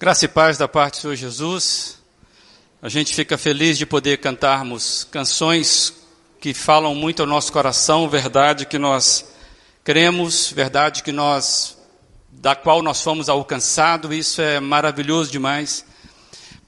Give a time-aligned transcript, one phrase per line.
[0.00, 1.98] Graça e paz da parte do Senhor Jesus.
[2.80, 5.92] A gente fica feliz de poder cantarmos canções
[6.40, 9.24] que falam muito ao nosso coração, verdade que nós
[9.82, 11.76] cremos, verdade que nós
[12.30, 14.16] da qual nós fomos alcançados.
[14.16, 15.84] Isso é maravilhoso demais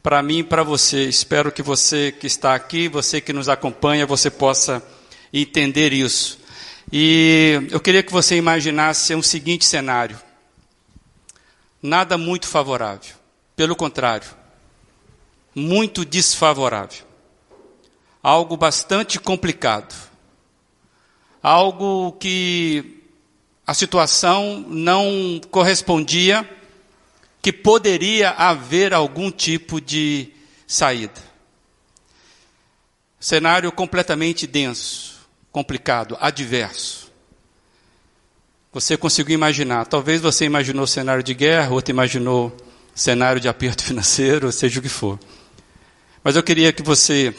[0.03, 1.05] para mim e para você.
[1.05, 4.83] Espero que você que está aqui, você que nos acompanha, você possa
[5.33, 6.37] entender isso.
[6.93, 10.21] E eu queria que você imaginasse um seguinte cenário:
[11.81, 13.20] nada muito favorável.
[13.61, 14.27] Pelo contrário,
[15.55, 17.05] muito desfavorável.
[18.23, 19.95] Algo bastante complicado.
[21.43, 23.03] Algo que
[23.67, 26.49] a situação não correspondia,
[27.43, 30.33] que poderia haver algum tipo de
[30.67, 31.21] saída.
[33.21, 37.13] Cenário completamente denso, complicado, adverso.
[38.73, 42.57] Você conseguiu imaginar, talvez você imaginou cenário de guerra, outro imaginou
[42.95, 45.19] cenário de aperto financeiro, seja o que for.
[46.23, 47.35] Mas eu queria que você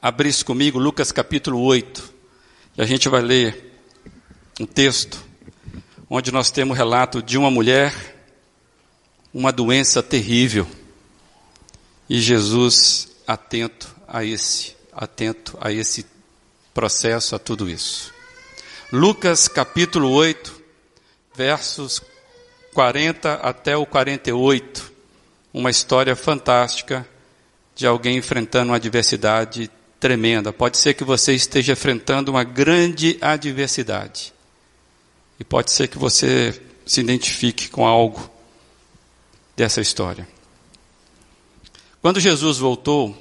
[0.00, 2.12] abrisse comigo Lucas capítulo 8,
[2.76, 3.80] e a gente vai ler
[4.60, 5.24] um texto
[6.08, 7.92] onde nós temos relato de uma mulher,
[9.32, 10.66] uma doença terrível,
[12.08, 16.06] e Jesus atento a esse, atento a esse
[16.72, 18.12] processo, a tudo isso.
[18.92, 20.62] Lucas capítulo 8,
[21.34, 22.00] versos
[22.74, 24.92] 40 até o 48,
[25.52, 27.08] uma história fantástica
[27.74, 30.52] de alguém enfrentando uma adversidade tremenda.
[30.52, 34.34] Pode ser que você esteja enfrentando uma grande adversidade.
[35.38, 38.28] E pode ser que você se identifique com algo
[39.56, 40.28] dessa história.
[42.02, 43.16] Quando Jesus voltou,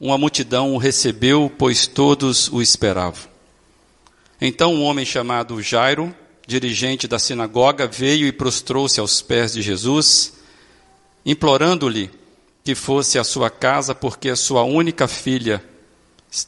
[0.00, 3.28] uma multidão o recebeu, pois todos o esperavam.
[4.40, 6.14] Então um homem chamado Jairo,
[6.46, 10.34] dirigente da sinagoga, veio e prostrou-se aos pés de Jesus,
[11.24, 12.10] implorando-lhe
[12.64, 15.62] que fosse à sua casa, porque a sua única filha,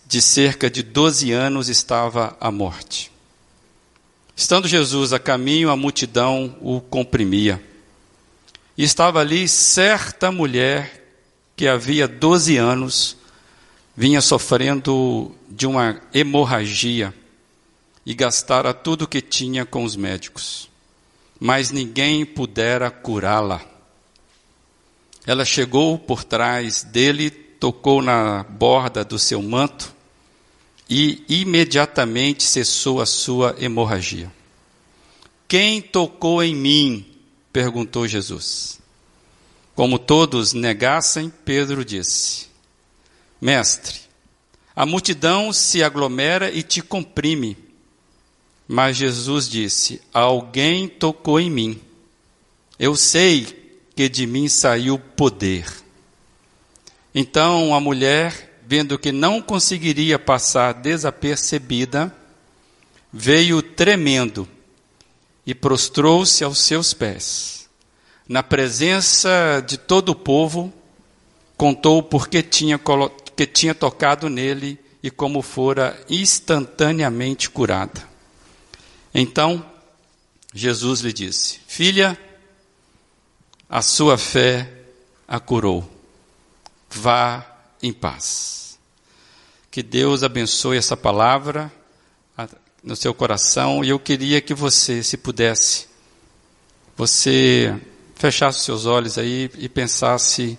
[0.07, 3.11] de cerca de 12 anos, estava à morte.
[4.37, 7.63] Estando Jesus a caminho, a multidão o comprimia.
[8.77, 11.03] E estava ali certa mulher
[11.57, 13.17] que havia 12 anos
[13.97, 17.15] vinha sofrendo de uma hemorragia
[18.05, 20.69] e gastara tudo o que tinha com os médicos,
[21.39, 23.61] mas ninguém pudera curá-la.
[25.27, 29.95] Ela chegou por trás dele, tocou na borda do seu manto
[30.91, 34.31] e imediatamente cessou a sua hemorragia.
[35.47, 37.07] Quem tocou em mim?
[37.53, 38.81] perguntou Jesus.
[39.75, 42.47] Como todos negassem, Pedro disse:
[43.41, 44.01] Mestre,
[44.75, 47.57] a multidão se aglomera e te comprime.
[48.73, 51.79] Mas Jesus disse: Alguém tocou em mim.
[52.79, 55.67] Eu sei que de mim saiu poder.
[57.15, 62.17] Então a mulher, vendo que não conseguiria passar desapercebida,
[63.13, 64.49] veio tremendo
[65.47, 67.69] e prostrou-se aos seus pés.
[68.27, 70.73] Na presença de todo o povo,
[71.59, 72.81] contou porque tinha,
[73.37, 78.12] que tinha tocado nele e como fora instantaneamente curada.
[79.15, 79.65] Então,
[80.55, 82.19] Jesus lhe disse: Filha,
[83.69, 84.71] a sua fé
[85.27, 85.89] a curou.
[86.91, 87.47] Vá
[87.83, 88.79] em paz.
[89.71, 91.73] Que Deus abençoe essa palavra
[92.83, 95.87] no seu coração e eu queria que você, se pudesse,
[96.97, 97.75] você
[98.15, 100.59] fechasse os seus olhos aí e pensasse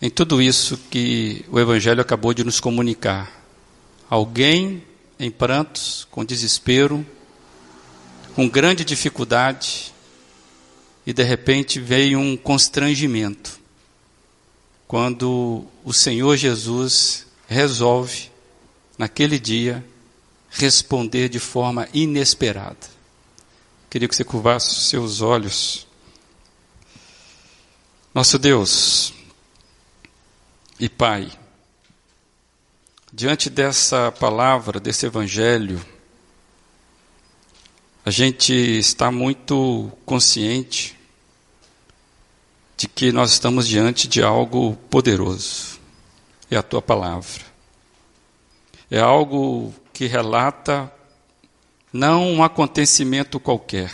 [0.00, 3.30] em tudo isso que o Evangelho acabou de nos comunicar.
[4.08, 4.84] Alguém
[5.18, 7.04] em prantos, com desespero,
[8.34, 9.94] com grande dificuldade
[11.06, 13.60] e de repente veio um constrangimento.
[14.88, 18.30] Quando o Senhor Jesus resolve,
[18.98, 19.84] naquele dia,
[20.50, 22.94] responder de forma inesperada.
[23.88, 25.86] Queria que você curvasse os seus olhos.
[28.12, 29.14] Nosso Deus
[30.78, 31.30] e Pai,
[33.12, 35.84] diante dessa palavra, desse Evangelho,
[38.04, 40.94] a gente está muito consciente
[42.76, 45.80] de que nós estamos diante de algo poderoso.
[46.50, 47.42] É a tua palavra.
[48.90, 50.92] É algo que relata
[51.90, 53.90] não um acontecimento qualquer,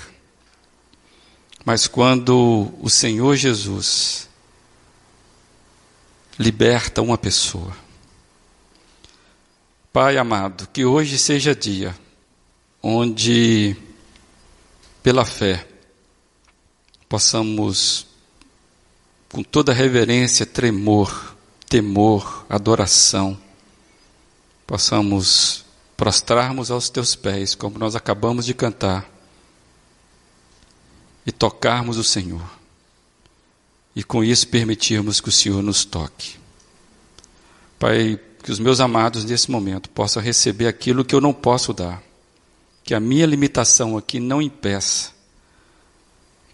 [1.64, 4.28] mas quando o Senhor Jesus
[6.38, 7.76] liberta uma pessoa.
[9.92, 11.94] Pai amado, que hoje seja dia
[12.82, 13.76] onde
[15.02, 15.66] pela fé,
[17.08, 18.06] possamos
[19.30, 21.36] com toda reverência, tremor,
[21.68, 23.38] temor, adoração,
[24.66, 25.64] possamos
[25.96, 29.08] prostrarmos aos teus pés, como nós acabamos de cantar,
[31.24, 32.42] e tocarmos o Senhor.
[33.94, 36.38] E com isso permitirmos que o Senhor nos toque.
[37.78, 42.02] Pai, que os meus amados nesse momento possam receber aquilo que eu não posso dar.
[42.90, 45.12] Que a minha limitação aqui não impeça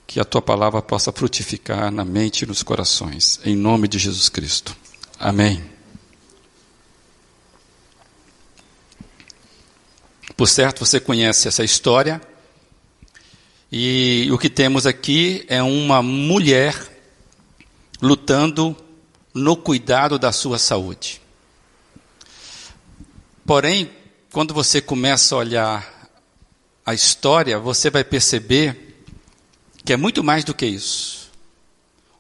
[0.07, 3.41] que a tua palavra possa frutificar na mente e nos corações.
[3.43, 4.77] Em nome de Jesus Cristo.
[5.19, 5.65] Amém.
[10.37, 12.21] Por certo, você conhece essa história.
[13.73, 16.77] E o que temos aqui é uma mulher
[18.03, 18.77] lutando
[19.33, 21.19] no cuidado da sua saúde.
[23.47, 23.91] Porém,
[24.31, 25.96] quando você começa a olhar
[26.87, 29.03] a história, você vai perceber
[29.85, 31.33] que é muito mais do que isso.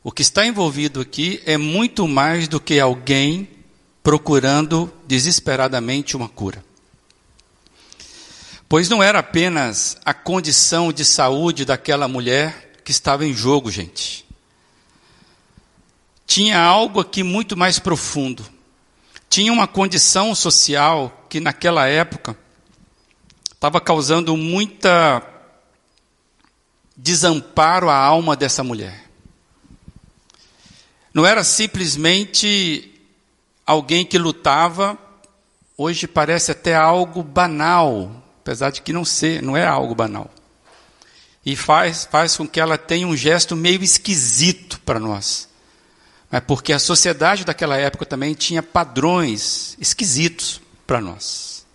[0.03, 3.49] O que está envolvido aqui é muito mais do que alguém
[4.03, 6.65] procurando desesperadamente uma cura.
[8.69, 14.27] Pois não era apenas a condição de saúde daquela mulher que estava em jogo, gente.
[16.27, 18.45] Tinha algo aqui muito mais profundo.
[19.31, 22.37] Tinha uma condição social que naquela época
[23.67, 25.21] estava causando muita
[26.97, 29.11] desamparo à alma dessa mulher.
[31.13, 32.95] Não era simplesmente
[33.67, 34.97] alguém que lutava,
[35.77, 40.31] hoje parece até algo banal, apesar de que não ser, não é algo banal.
[41.45, 45.49] E faz, faz com que ela tenha um gesto meio esquisito para nós.
[46.31, 51.66] Mas porque a sociedade daquela época também tinha padrões esquisitos para nós.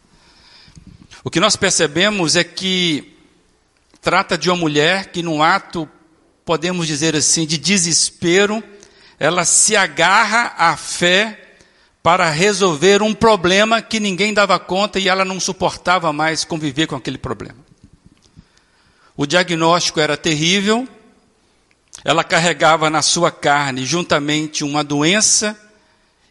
[1.23, 3.15] O que nós percebemos é que
[4.01, 5.87] trata de uma mulher que, num ato,
[6.43, 8.63] podemos dizer assim, de desespero,
[9.19, 11.55] ela se agarra à fé
[12.01, 16.95] para resolver um problema que ninguém dava conta e ela não suportava mais conviver com
[16.95, 17.59] aquele problema.
[19.15, 20.87] O diagnóstico era terrível,
[22.03, 25.55] ela carregava na sua carne juntamente uma doença,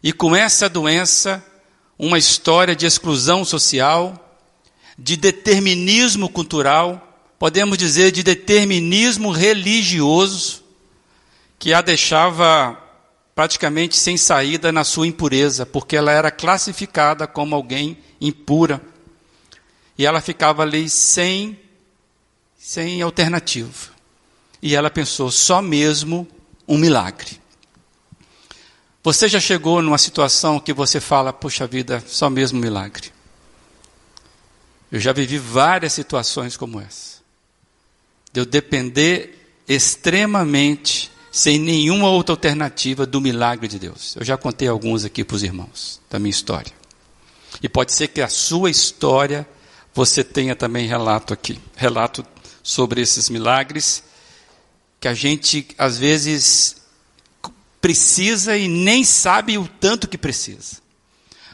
[0.03, 1.41] e com essa doença,
[1.97, 4.30] uma história de exclusão social,
[4.97, 10.63] de determinismo cultural, podemos dizer de determinismo religioso,
[11.57, 12.77] que a deixava
[13.35, 18.81] praticamente sem saída na sua impureza, porque ela era classificada como alguém impura.
[19.97, 21.59] E ela ficava ali sem,
[22.57, 23.91] sem alternativa.
[24.61, 26.27] E ela pensou, só mesmo
[26.67, 27.41] um milagre.
[29.03, 33.11] Você já chegou numa situação que você fala, puxa vida, só mesmo um milagre.
[34.91, 37.21] Eu já vivi várias situações como essa.
[38.33, 44.15] De eu depender extremamente sem nenhuma outra alternativa do milagre de Deus.
[44.17, 46.73] Eu já contei alguns aqui para os irmãos da minha história.
[47.63, 49.47] E pode ser que a sua história
[49.93, 52.25] você tenha também relato aqui, relato
[52.61, 54.03] sobre esses milagres
[54.99, 56.77] que a gente às vezes
[57.79, 60.77] precisa e nem sabe o tanto que precisa.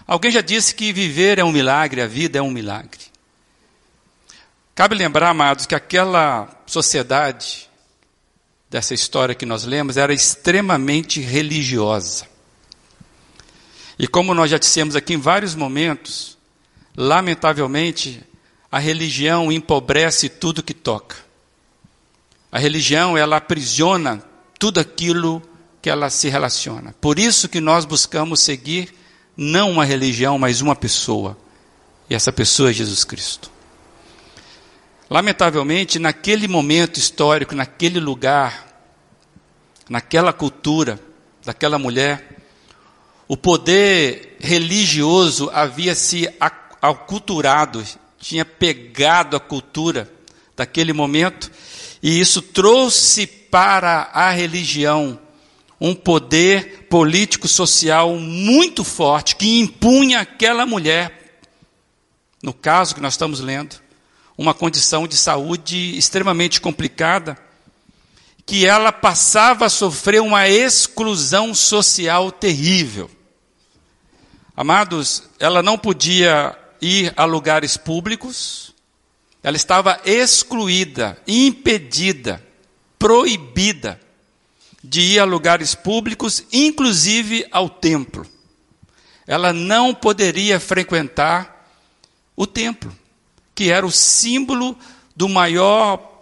[0.06, 3.00] Alguém já disse que viver é um milagre, a vida é um milagre.
[4.78, 7.68] Cabe lembrar, amados, que aquela sociedade
[8.70, 12.28] dessa história que nós lemos era extremamente religiosa.
[13.98, 16.38] E como nós já dissemos aqui em vários momentos,
[16.96, 18.24] lamentavelmente,
[18.72, 21.16] a religião empobrece tudo que toca.
[22.52, 24.22] A religião, ela aprisiona
[24.60, 25.42] tudo aquilo
[25.82, 26.94] que ela se relaciona.
[27.02, 28.94] Por isso que nós buscamos seguir
[29.36, 31.36] não uma religião, mas uma pessoa.
[32.08, 33.57] E essa pessoa é Jesus Cristo.
[35.10, 38.68] Lamentavelmente, naquele momento histórico, naquele lugar,
[39.90, 41.00] naquela cultura
[41.48, 42.38] daquela mulher,
[43.26, 46.30] o poder religioso havia se
[46.82, 47.82] aculturado,
[48.20, 50.12] tinha pegado a cultura
[50.58, 51.50] daquele momento,
[52.04, 55.18] e isso trouxe para a religião
[55.80, 61.40] um poder político social muito forte que impunha aquela mulher,
[62.44, 63.87] no caso que nós estamos lendo,
[64.38, 67.38] uma condição de saúde extremamente complicada,
[68.46, 73.10] que ela passava a sofrer uma exclusão social terrível.
[74.56, 78.74] Amados, ela não podia ir a lugares públicos,
[79.42, 82.44] ela estava excluída, impedida,
[83.00, 84.00] proibida
[84.84, 88.26] de ir a lugares públicos, inclusive ao templo.
[89.26, 91.70] Ela não poderia frequentar
[92.36, 92.96] o templo
[93.58, 94.78] que era o símbolo
[95.16, 96.22] do maior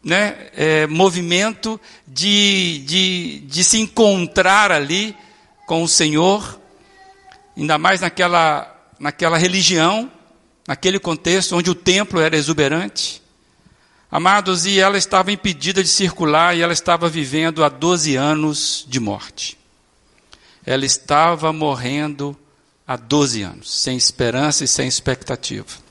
[0.00, 5.16] né, é, movimento de, de, de se encontrar ali
[5.66, 6.60] com o Senhor,
[7.56, 10.08] ainda mais naquela, naquela religião,
[10.68, 13.20] naquele contexto onde o templo era exuberante.
[14.08, 19.00] Amados, e ela estava impedida de circular e ela estava vivendo há 12 anos de
[19.00, 19.58] morte.
[20.64, 22.38] Ela estava morrendo
[22.86, 25.82] há 12 anos, sem esperança e sem expectativa.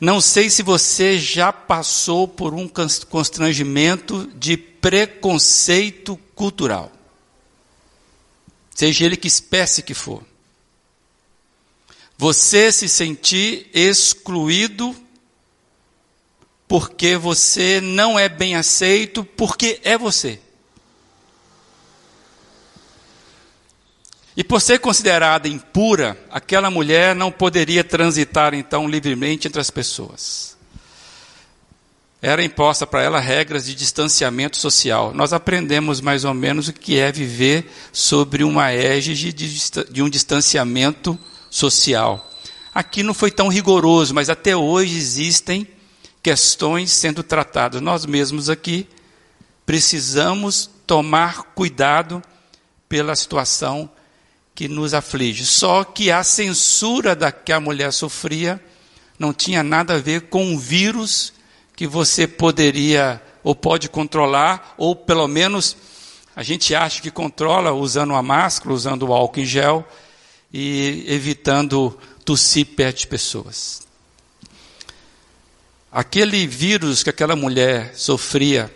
[0.00, 2.68] Não sei se você já passou por um
[3.08, 6.92] constrangimento de preconceito cultural,
[8.74, 10.22] seja ele que espécie que for.
[12.16, 14.94] Você se sentir excluído
[16.66, 20.40] porque você não é bem aceito, porque é você.
[24.36, 30.56] E por ser considerada impura, aquela mulher não poderia transitar então livremente entre as pessoas.
[32.20, 35.12] Era imposta para ela regras de distanciamento social.
[35.14, 41.18] Nós aprendemos mais ou menos o que é viver sobre uma égide de um distanciamento
[41.50, 42.30] social.
[42.74, 45.68] Aqui não foi tão rigoroso, mas até hoje existem
[46.22, 47.80] questões sendo tratadas.
[47.80, 48.88] Nós mesmos aqui
[49.66, 52.22] precisamos tomar cuidado
[52.88, 53.88] pela situação
[54.54, 55.44] que nos aflige.
[55.44, 58.62] Só que a censura da que a mulher sofria
[59.18, 61.32] não tinha nada a ver com o vírus
[61.76, 65.76] que você poderia ou pode controlar, ou pelo menos
[66.34, 69.86] a gente acha que controla usando a máscara, usando o álcool em gel
[70.52, 73.82] e evitando tossir perto de pessoas.
[75.92, 78.74] Aquele vírus que aquela mulher sofria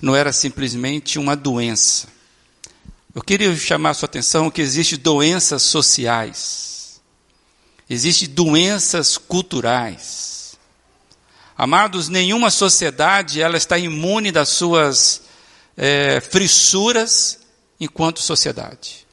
[0.00, 2.08] não era simplesmente uma doença.
[3.14, 7.02] Eu queria chamar a sua atenção que existem doenças sociais,
[7.88, 10.56] existem doenças culturais.
[11.56, 15.24] Amados, nenhuma sociedade ela está imune das suas
[15.76, 17.40] é, frissuras
[17.78, 19.06] enquanto sociedade.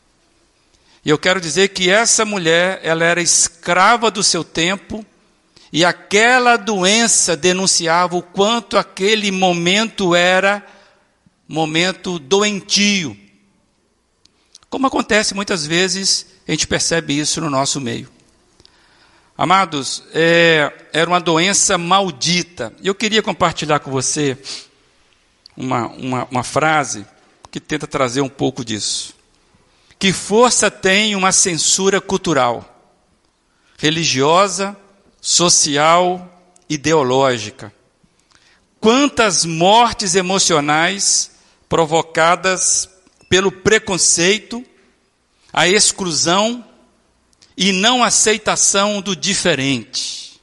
[1.04, 5.06] E eu quero dizer que essa mulher, ela era escrava do seu tempo,
[5.74, 10.66] e aquela doença denunciava o quanto aquele momento era
[11.46, 13.29] momento doentio.
[14.70, 18.10] Como acontece muitas vezes, a gente percebe isso no nosso meio.
[19.36, 22.74] Amados, é, era uma doença maldita.
[22.84, 24.38] Eu queria compartilhar com você
[25.56, 27.06] uma, uma, uma frase
[27.50, 29.16] que tenta trazer um pouco disso.
[29.98, 32.84] Que força tem uma censura cultural,
[33.78, 34.78] religiosa,
[35.20, 37.74] social, ideológica.
[38.80, 41.32] Quantas mortes emocionais
[41.68, 42.90] provocadas
[43.30, 44.66] pelo preconceito,
[45.54, 46.66] a exclusão
[47.56, 50.42] e não aceitação do diferente.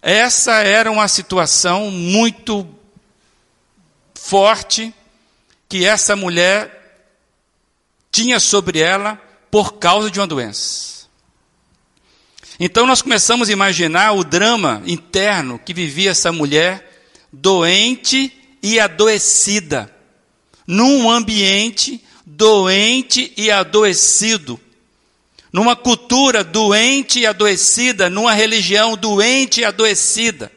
[0.00, 2.66] Essa era uma situação muito
[4.14, 4.94] forte
[5.68, 6.72] que essa mulher
[8.10, 9.16] tinha sobre ela
[9.50, 11.06] por causa de uma doença.
[12.58, 16.86] Então nós começamos a imaginar o drama interno que vivia essa mulher
[17.32, 19.94] doente e adoecida,
[20.66, 24.60] num ambiente doente e adoecido,
[25.52, 30.50] numa cultura doente e adoecida, numa religião doente e adoecida.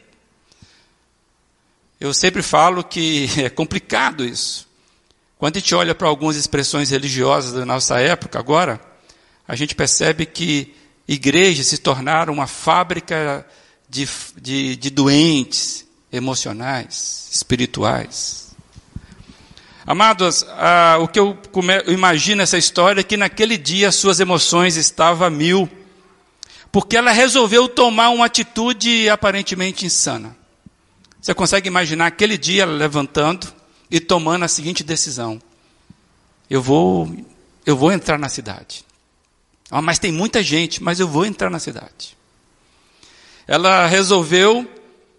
[2.00, 4.68] Eu sempre falo que é complicado isso.
[5.38, 8.80] Quando a gente olha para algumas expressões religiosas da nossa época agora,
[9.46, 10.74] a gente percebe que
[11.08, 13.46] igrejas se tornaram uma fábrica
[13.88, 18.49] de, de, de doentes emocionais, espirituais.
[19.90, 21.36] Amados, ah, o que eu,
[21.88, 25.68] imagino essa história é que naquele dia suas emoções estavam a mil,
[26.70, 30.36] porque ela resolveu tomar uma atitude aparentemente insana.
[31.20, 33.52] Você consegue imaginar aquele dia ela levantando
[33.90, 35.42] e tomando a seguinte decisão:
[36.48, 37.12] eu vou,
[37.66, 38.84] eu vou entrar na cidade.
[39.72, 42.16] Ah, mas tem muita gente, mas eu vou entrar na cidade.
[43.44, 44.70] Ela resolveu,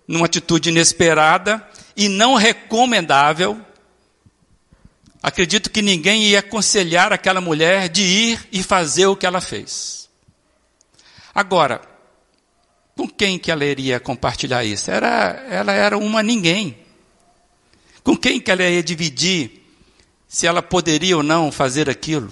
[0.08, 1.62] numa atitude inesperada
[1.94, 3.66] e não recomendável,
[5.22, 10.10] acredito que ninguém ia aconselhar aquela mulher de ir e fazer o que ela fez.
[11.34, 11.82] Agora,
[12.96, 14.92] com quem que ela iria compartilhar isso?
[14.92, 16.78] Era, ela era uma ninguém.
[18.04, 19.63] Com quem que ela ia dividir
[20.28, 22.32] se ela poderia ou não fazer aquilo?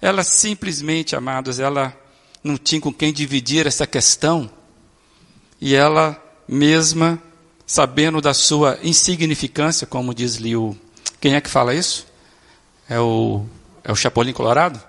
[0.00, 1.96] Ela simplesmente, amados, ela
[2.42, 4.50] não tinha com quem dividir essa questão.
[5.60, 7.22] E ela mesma,
[7.66, 10.76] sabendo da sua insignificância, como diz Liu,
[11.20, 12.09] quem é que fala isso?
[12.90, 13.46] É o,
[13.84, 14.82] é o Chapolin Colorado?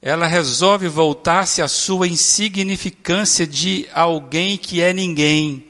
[0.00, 5.66] Ela resolve voltar-se à sua insignificância de alguém que é ninguém.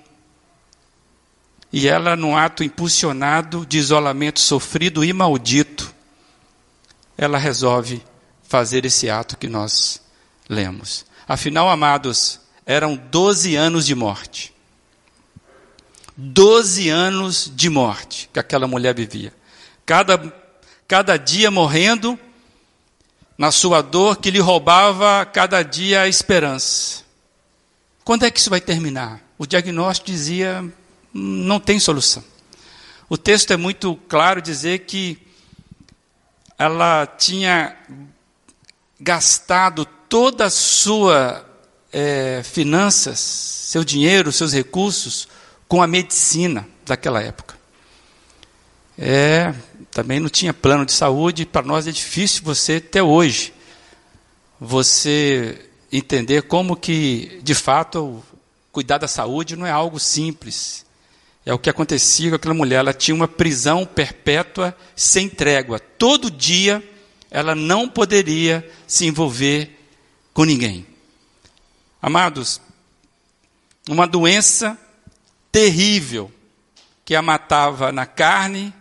[1.73, 5.93] E ela, num ato impulsionado de isolamento sofrido e maldito,
[7.17, 8.05] ela resolve
[8.45, 10.01] fazer esse ato que nós
[10.49, 11.05] lemos.
[11.27, 14.55] Afinal, amados, eram 12 anos de morte.
[16.17, 19.35] 12 anos de morte que aquela mulher vivia.
[19.85, 20.19] Cada,
[20.89, 22.19] cada dia morrendo
[23.37, 27.05] na sua dor que lhe roubava cada dia a esperança.
[28.03, 29.21] Quando é que isso vai terminar?
[29.39, 30.65] O diagnóstico dizia:
[31.13, 32.25] não tem solução.
[33.09, 35.19] O texto é muito claro dizer que
[36.59, 37.77] ela tinha
[38.99, 41.47] gastado toda a sua
[41.93, 45.29] é, finanças, seu dinheiro, seus recursos
[45.69, 47.57] com a medicina daquela época.
[48.99, 49.55] É,
[49.99, 53.53] também não tinha plano de saúde, para nós é difícil você até hoje
[54.61, 58.23] você entender como que de fato
[58.71, 60.87] cuidar da saúde não é algo simples.
[61.45, 65.81] É o que acontecia com aquela mulher, ela tinha uma prisão perpétua sem trégua.
[65.81, 66.81] Todo dia
[67.29, 69.81] ela não poderia se envolver
[70.33, 70.87] com ninguém.
[72.01, 72.61] Amados,
[73.89, 74.79] uma doença
[75.51, 76.31] terrível
[77.05, 78.73] que a matava na carne,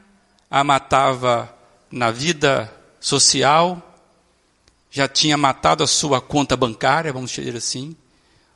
[0.50, 1.54] a matava
[1.92, 3.82] na vida social,
[4.90, 7.96] já tinha matado a sua conta bancária, vamos dizer assim.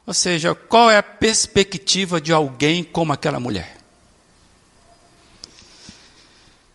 [0.05, 3.77] Ou seja, qual é a perspectiva de alguém como aquela mulher?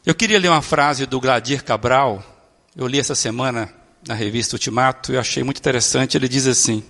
[0.04, 2.22] Eu queria ler uma frase do Gladir Cabral,
[2.76, 3.74] eu li essa semana
[4.06, 6.16] na revista Ultimato e achei muito interessante.
[6.16, 6.84] Ele diz assim: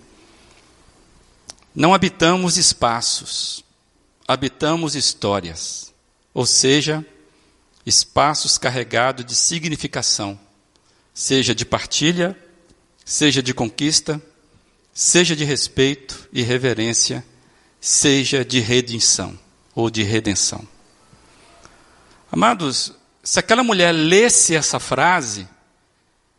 [1.75, 3.65] Não habitamos espaços,
[4.29, 5.95] habitamos histórias,
[6.35, 7.05] ou seja,
[7.87, 10.39] espaços carregados de significação,
[11.15, 12.37] seja de partilha,
[13.05, 14.21] seja de conquista,
[14.93, 17.25] seja de respeito e reverência,
[17.81, 19.39] seja de redenção
[19.73, 20.67] ou de redenção.
[22.33, 25.47] Amados, se aquela mulher lesse essa frase,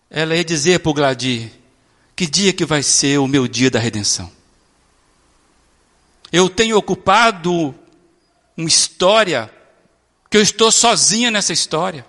[0.09, 1.49] ela ia dizer para o Gladir:
[2.13, 4.29] Que dia que vai ser o meu dia da redenção?
[6.29, 7.73] Eu tenho ocupado
[8.57, 9.49] uma história
[10.37, 12.05] que eu estou sozinha nessa história.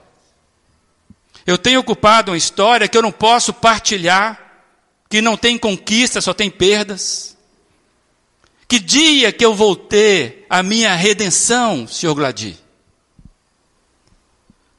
[1.46, 4.38] Eu tenho ocupado uma história que eu não posso partilhar,
[5.08, 7.34] que não tem conquista, só tem perdas.
[8.68, 12.56] Que dia que eu vou ter a minha redenção, Senhor Gladir?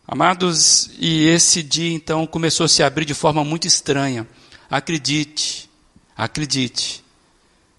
[0.08, 4.28] Amados, e esse dia então começou a se abrir de forma muito estranha.
[4.70, 5.68] Acredite,
[6.16, 7.04] acredite.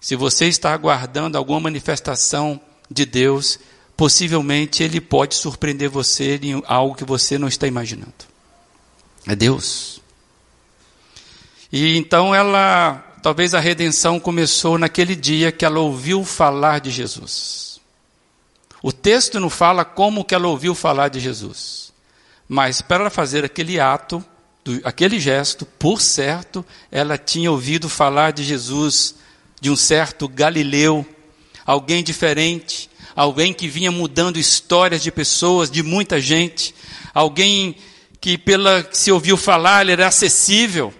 [0.01, 3.57] Se você está aguardando alguma manifestação de Deus,
[4.01, 8.11] possivelmente Ele pode surpreender você em algo que você não está imaginando.
[9.27, 10.01] É Deus.
[11.71, 17.79] E então ela, talvez a redenção começou naquele dia que ela ouviu falar de Jesus.
[18.81, 21.93] O texto não fala como que ela ouviu falar de Jesus.
[22.49, 24.25] Mas para ela fazer aquele ato,
[24.83, 29.13] aquele gesto, por certo, ela tinha ouvido falar de Jesus,
[29.61, 31.05] de um certo Galileu,
[31.63, 36.73] alguém diferente, alguém que vinha mudando histórias de pessoas, de muita gente,
[37.13, 37.75] alguém
[38.19, 40.93] que pela que se ouviu falar, ele era acessível,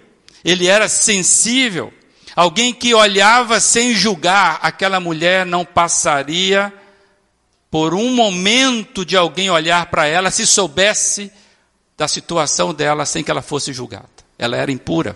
[0.43, 1.93] ele era sensível,
[2.35, 6.73] alguém que olhava sem julgar, aquela mulher não passaria
[7.69, 11.31] por um momento de alguém olhar para ela se soubesse
[11.97, 14.09] da situação dela sem que ela fosse julgada.
[14.37, 15.15] Ela era impura.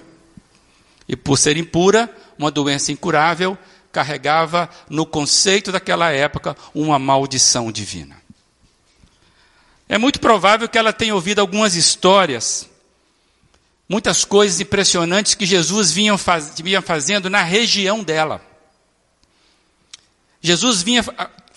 [1.07, 3.57] E por ser impura, uma doença incurável,
[3.95, 8.21] carregava no conceito daquela época uma maldição divina.
[9.87, 12.69] É muito provável que ela tenha ouvido algumas histórias,
[13.87, 18.41] muitas coisas impressionantes que Jesus vinha, faz, vinha fazendo na região dela.
[20.41, 21.01] Jesus vinha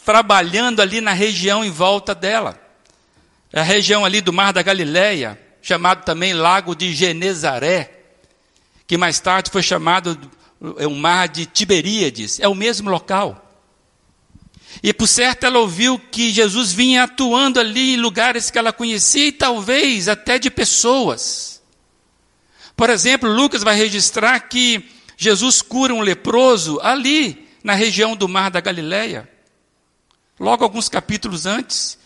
[0.05, 2.57] trabalhando ali na região em volta dela.
[3.53, 7.91] É a região ali do Mar da Galileia, chamado também Lago de Genezaré,
[8.87, 10.17] que mais tarde foi chamado
[10.79, 13.45] é o Mar de Tiberíades, é o mesmo local.
[14.83, 19.27] E por certo ela ouviu que Jesus vinha atuando ali em lugares que ela conhecia
[19.27, 21.63] e talvez até de pessoas.
[22.77, 28.51] Por exemplo, Lucas vai registrar que Jesus cura um leproso ali na região do Mar
[28.51, 29.29] da Galileia.
[30.39, 31.99] Logo alguns capítulos antes,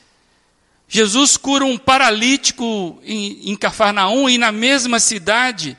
[0.88, 5.76] Jesus cura um paralítico em, em Cafarnaum e na mesma cidade,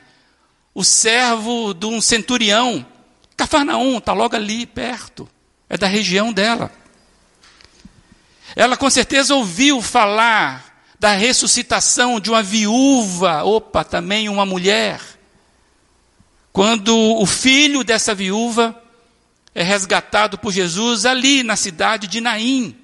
[0.74, 2.84] o servo de um centurião.
[3.36, 5.28] Cafarnaum está logo ali perto,
[5.68, 6.70] é da região dela.
[8.56, 15.00] Ela com certeza ouviu falar da ressuscitação de uma viúva, opa, também uma mulher.
[16.52, 18.80] Quando o filho dessa viúva
[19.54, 22.76] é resgatado por Jesus ali na cidade de Naim.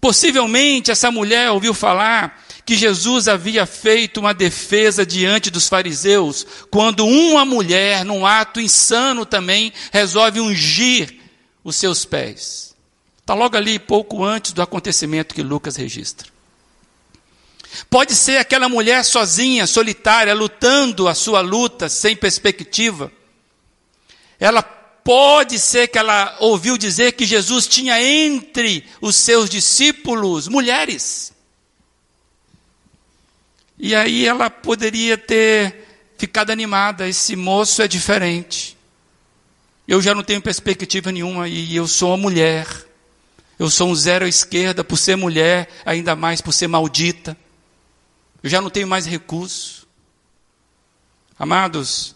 [0.00, 7.06] Possivelmente essa mulher ouviu falar que Jesus havia feito uma defesa diante dos fariseus, quando
[7.06, 11.16] uma mulher, num ato insano também, resolve ungir
[11.62, 12.74] os seus pés.
[13.20, 16.26] Está logo ali, pouco antes do acontecimento que Lucas registra.
[17.88, 23.12] Pode ser aquela mulher sozinha, solitária, lutando a sua luta sem perspectiva.
[24.40, 31.35] Ela pode ser que ela ouviu dizer que Jesus tinha entre os seus discípulos mulheres.
[33.78, 35.86] E aí ela poderia ter
[36.16, 38.76] ficado animada, esse moço é diferente.
[39.86, 42.66] Eu já não tenho perspectiva nenhuma e eu sou uma mulher.
[43.58, 47.36] Eu sou um zero à esquerda por ser mulher, ainda mais por ser maldita.
[48.42, 49.86] Eu já não tenho mais recurso.
[51.38, 52.14] Amados,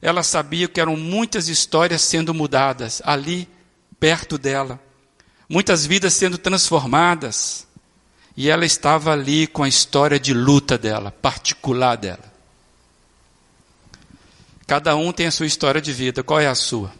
[0.00, 3.48] ela sabia que eram muitas histórias sendo mudadas ali,
[4.00, 4.80] perto dela.
[5.48, 7.66] Muitas vidas sendo transformadas.
[8.38, 12.32] E ela estava ali com a história de luta dela, particular dela.
[14.64, 16.22] Cada um tem a sua história de vida.
[16.22, 16.94] Qual é a sua?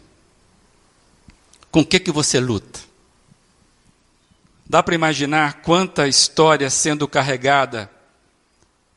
[1.71, 2.81] Com o que, que você luta?
[4.65, 7.89] Dá para imaginar quanta história sendo carregada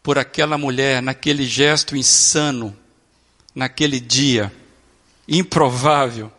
[0.02, 2.76] por aquela mulher naquele gesto insano,
[3.55, 4.52] naquele dia
[5.28, 6.33] improvável.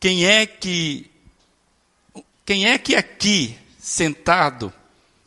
[0.00, 1.08] Quem é que
[2.44, 4.74] quem é que aqui sentado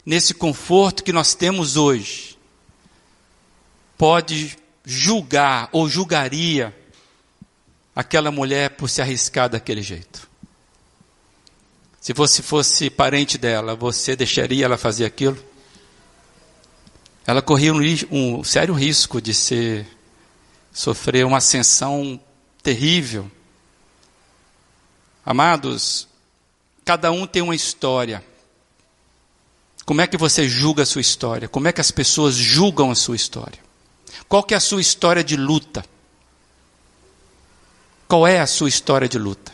[0.06, 2.38] nesse conforto que nós temos hoje,
[3.98, 6.76] pode julgar ou julgaria
[7.96, 10.28] aquela mulher por se arriscar daquele jeito.
[12.02, 15.42] Se você fosse parente dela, você deixaria ela fazer aquilo?
[17.26, 17.80] Ela corria um,
[18.12, 19.88] um sério risco de ser,
[20.74, 22.20] sofrer uma ascensão
[22.62, 23.32] terrível.
[25.26, 26.08] Amados,
[26.84, 28.22] cada um tem uma história.
[29.86, 31.48] Como é que você julga a sua história?
[31.48, 33.60] Como é que as pessoas julgam a sua história?
[34.30, 35.86] Qual que é a sua história de luta?
[38.08, 39.52] Qual é a sua história de luta?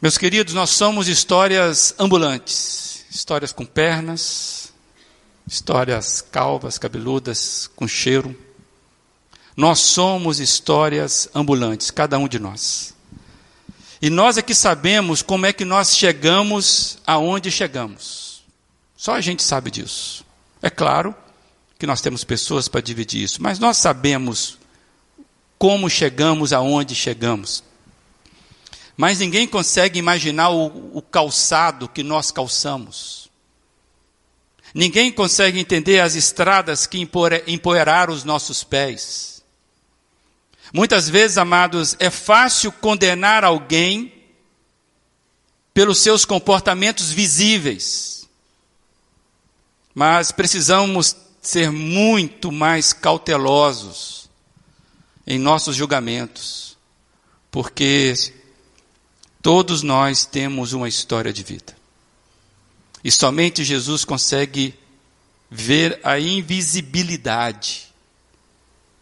[0.00, 4.72] Meus queridos, nós somos histórias ambulantes, histórias com pernas,
[5.46, 8.36] histórias calvas, cabeludas, com cheiro.
[9.56, 12.94] Nós somos histórias ambulantes, cada um de nós.
[14.02, 18.42] E nós é que sabemos como é que nós chegamos aonde chegamos.
[18.96, 20.26] Só a gente sabe disso.
[20.60, 21.14] É claro
[21.78, 24.58] que nós temos pessoas para dividir isso, mas nós sabemos
[25.56, 27.62] como chegamos aonde chegamos.
[28.96, 33.30] Mas ninguém consegue imaginar o, o calçado que nós calçamos.
[34.74, 36.98] Ninguém consegue entender as estradas que
[37.46, 39.31] empoeiraram os nossos pés.
[40.72, 44.12] Muitas vezes, amados, é fácil condenar alguém
[45.74, 48.28] pelos seus comportamentos visíveis.
[49.94, 54.30] Mas precisamos ser muito mais cautelosos
[55.26, 56.78] em nossos julgamentos,
[57.50, 58.14] porque
[59.42, 61.76] todos nós temos uma história de vida.
[63.04, 64.74] E somente Jesus consegue
[65.50, 67.91] ver a invisibilidade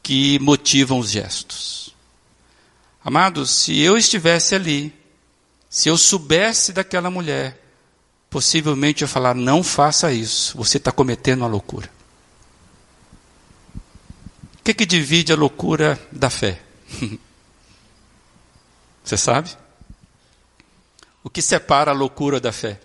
[0.02, 1.94] que motivam os gestos.
[3.04, 4.94] Amados, se eu estivesse ali,
[5.68, 7.58] se eu soubesse daquela mulher,
[8.28, 11.90] possivelmente eu falar: não faça isso, você está cometendo uma loucura.
[14.60, 16.60] O que, que divide a loucura da fé?
[19.02, 19.50] você sabe?
[21.24, 22.80] O que separa a loucura da fé?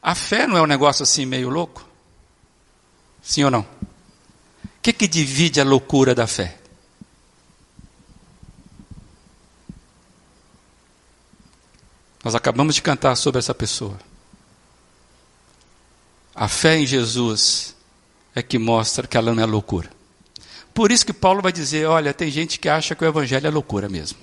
[0.00, 1.86] A fé não é um negócio assim meio louco?
[3.22, 3.66] Sim ou não?
[4.78, 6.58] O que, que divide a loucura da fé?
[12.24, 13.98] Nós acabamos de cantar sobre essa pessoa.
[16.34, 17.74] A fé em Jesus
[18.34, 19.90] é que mostra que ela não é loucura.
[20.72, 23.50] Por isso que Paulo vai dizer: olha, tem gente que acha que o evangelho é
[23.50, 24.18] loucura mesmo.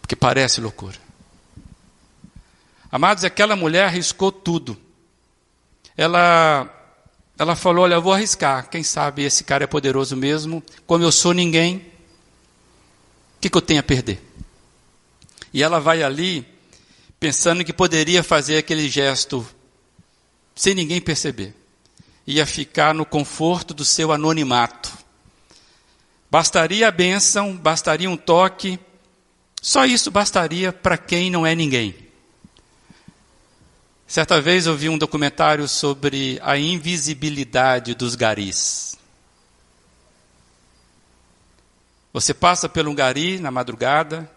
[0.00, 0.98] Porque parece loucura.
[2.90, 4.76] Amados, aquela mulher arriscou tudo.
[5.96, 6.68] Ela
[7.42, 8.70] ela falou: Olha, eu vou arriscar.
[8.70, 10.62] Quem sabe esse cara é poderoso mesmo.
[10.86, 14.22] Como eu sou ninguém, o que, que eu tenho a perder?
[15.52, 16.46] E ela vai ali
[17.18, 19.46] pensando que poderia fazer aquele gesto
[20.54, 21.54] sem ninguém perceber.
[22.26, 24.92] Ia ficar no conforto do seu anonimato.
[26.30, 28.78] Bastaria a bênção, bastaria um toque.
[29.60, 31.94] Só isso bastaria para quem não é ninguém.
[34.12, 38.94] Certa vez eu vi um documentário sobre a invisibilidade dos garis.
[42.12, 44.30] Você passa por um gari na madrugada,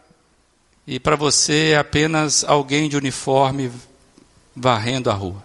[0.87, 3.69] e para você é apenas alguém de uniforme
[4.55, 5.43] varrendo a rua.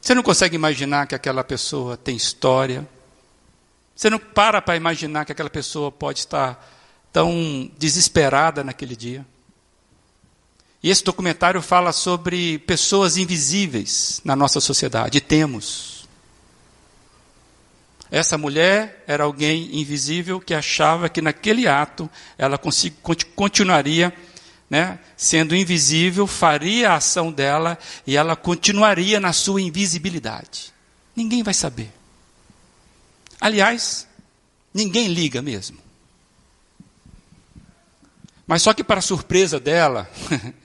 [0.00, 2.84] Você não consegue imaginar que aquela pessoa tem história.
[3.94, 6.60] Você não para para imaginar que aquela pessoa pode estar
[7.12, 9.24] tão desesperada naquele dia.
[10.82, 15.18] E esse documentário fala sobre pessoas invisíveis na nossa sociedade.
[15.18, 16.08] E temos.
[18.10, 22.58] Essa mulher era alguém invisível que achava que naquele ato ela
[23.34, 24.12] continuaria
[24.72, 30.72] né, sendo invisível, faria a ação dela e ela continuaria na sua invisibilidade.
[31.14, 31.92] Ninguém vai saber.
[33.38, 34.08] Aliás,
[34.72, 35.76] ninguém liga mesmo.
[38.46, 40.10] Mas só que, para surpresa dela,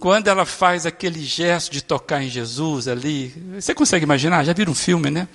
[0.00, 3.28] quando ela faz aquele gesto de tocar em Jesus ali,
[3.60, 4.42] você consegue imaginar?
[4.44, 5.28] Já viram um filme, né?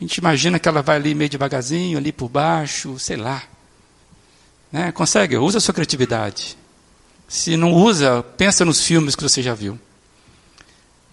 [0.00, 3.42] A gente imagina que ela vai ali meio devagarzinho, ali por baixo, sei lá.
[4.72, 4.90] Né?
[4.92, 5.36] Consegue?
[5.36, 6.56] Usa a sua criatividade.
[7.28, 9.78] Se não usa, pensa nos filmes que você já viu.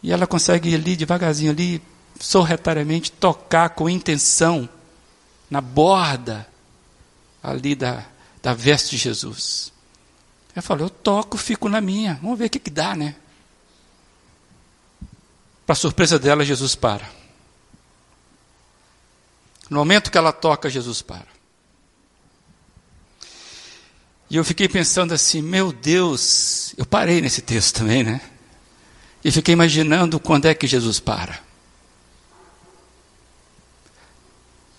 [0.01, 1.81] E ela consegue ir ali devagarzinho, ali,
[2.17, 4.69] sorretariamente, tocar com intenção
[5.49, 6.47] na borda
[7.41, 8.05] ali da,
[8.41, 9.72] da veste de Jesus.
[10.55, 12.19] Ela falou, eu toco, fico na minha.
[12.21, 13.15] Vamos ver o que, que dá, né?
[15.65, 17.09] Para surpresa dela, Jesus para.
[19.69, 21.33] No momento que ela toca, Jesus para.
[24.29, 28.21] E eu fiquei pensando assim, meu Deus, eu parei nesse texto também, né?
[29.23, 31.39] E fiquei imaginando quando é que Jesus para.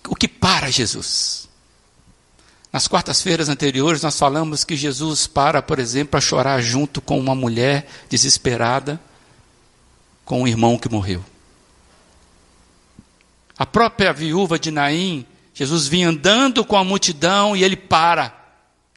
[0.08, 1.43] O que para Jesus?
[2.74, 7.32] Nas quartas-feiras anteriores, nós falamos que Jesus para, por exemplo, para chorar junto com uma
[7.32, 9.00] mulher desesperada,
[10.24, 11.24] com um irmão que morreu.
[13.56, 18.36] A própria viúva de Naim, Jesus vinha andando com a multidão e ele para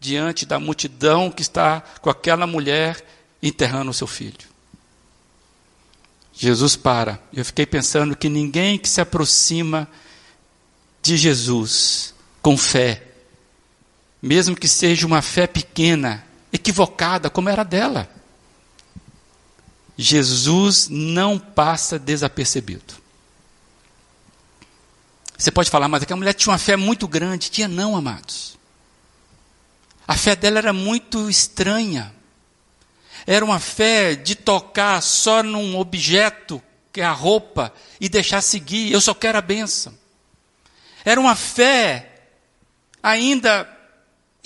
[0.02, 3.06] diante da multidão que está com aquela mulher
[3.44, 4.48] enterrando o seu filho.
[6.34, 7.22] Jesus para.
[7.32, 9.88] Eu fiquei pensando que ninguém que se aproxima
[11.00, 13.07] de Jesus com fé,
[14.28, 18.10] mesmo que seja uma fé pequena, equivocada, como era dela,
[19.98, 22.96] Jesus não passa desapercebido.
[25.38, 27.50] Você pode falar, mas aquela mulher tinha uma fé muito grande.
[27.50, 28.58] Tinha não, amados.
[30.08, 32.14] A fé dela era muito estranha.
[33.26, 36.62] Era uma fé de tocar só num objeto,
[36.92, 38.92] que é a roupa, e deixar seguir.
[38.92, 39.98] Eu só quero a bênção.
[41.06, 42.12] Era uma fé
[43.02, 43.77] ainda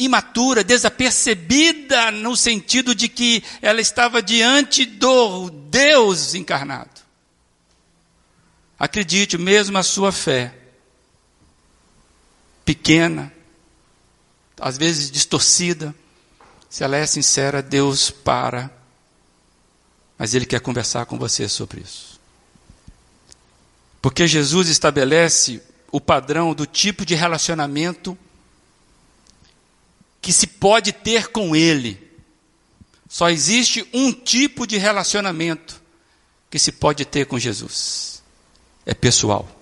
[0.04, 7.02] imatura, desapercebida, no sentido de que ela estava diante do Deus encarnado.
[8.80, 10.54] Acredite, mesmo a sua fé,
[12.66, 13.32] pequena,
[14.60, 15.94] às vezes distorcida,
[16.70, 18.72] se ela é sincera, Deus para,
[20.18, 22.20] mas Ele quer conversar com você sobre isso.
[24.02, 25.62] Porque Jesus estabelece
[25.92, 28.18] o padrão do tipo de relacionamento
[30.22, 32.12] que se pode ter com Ele.
[33.10, 35.82] Só existe um tipo de relacionamento
[36.50, 38.22] que se pode ter com Jesus:
[38.86, 39.62] é pessoal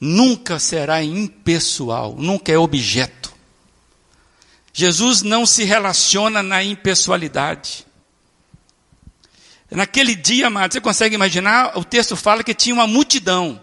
[0.00, 3.34] nunca será impessoal, nunca é objeto.
[4.72, 7.86] Jesus não se relaciona na impessoalidade.
[9.70, 11.76] Naquele dia, amado, você consegue imaginar?
[11.76, 13.60] O texto fala que tinha uma multidão.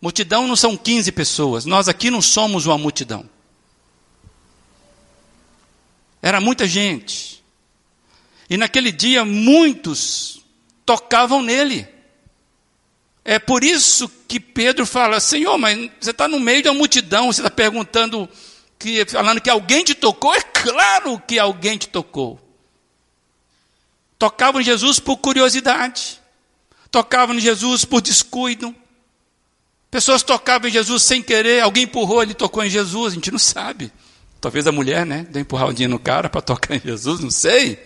[0.00, 3.28] Multidão não são 15 pessoas, nós aqui não somos uma multidão.
[6.22, 7.42] Era muita gente.
[8.48, 10.40] E naquele dia, muitos
[10.84, 11.86] tocavam nele.
[13.24, 17.40] É por isso que Pedro fala: Senhor, mas você está no meio uma multidão, você
[17.40, 18.28] está perguntando,
[18.78, 20.34] que, falando que alguém te tocou?
[20.34, 22.40] É claro que alguém te tocou.
[24.18, 26.20] Tocavam em Jesus por curiosidade,
[26.90, 28.74] tocavam em Jesus por descuido.
[29.90, 33.38] Pessoas tocavam em Jesus sem querer, alguém empurrou, ele tocou em Jesus, a gente não
[33.38, 33.92] sabe.
[34.40, 37.84] Talvez a mulher, né, deu dinheiro no cara para tocar em Jesus, não sei.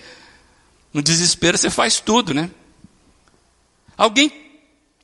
[0.93, 2.51] No desespero você faz tudo, né?
[3.97, 4.33] Alguém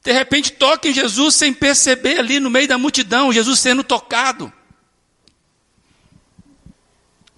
[0.02, 4.52] de repente toca em Jesus sem perceber ali no meio da multidão, Jesus sendo tocado.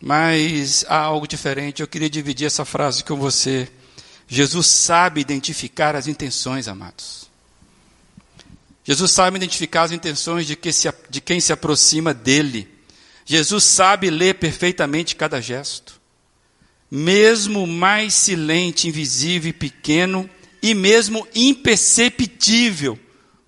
[0.00, 3.68] Mas há algo diferente, eu queria dividir essa frase com você.
[4.28, 7.30] Jesus sabe identificar as intenções, amados.
[8.84, 12.71] Jesus sabe identificar as intenções de, que se, de quem se aproxima dele.
[13.32, 15.98] Jesus sabe ler perfeitamente cada gesto.
[16.90, 20.28] Mesmo mais silente, invisível e pequeno,
[20.62, 22.98] e mesmo imperceptível,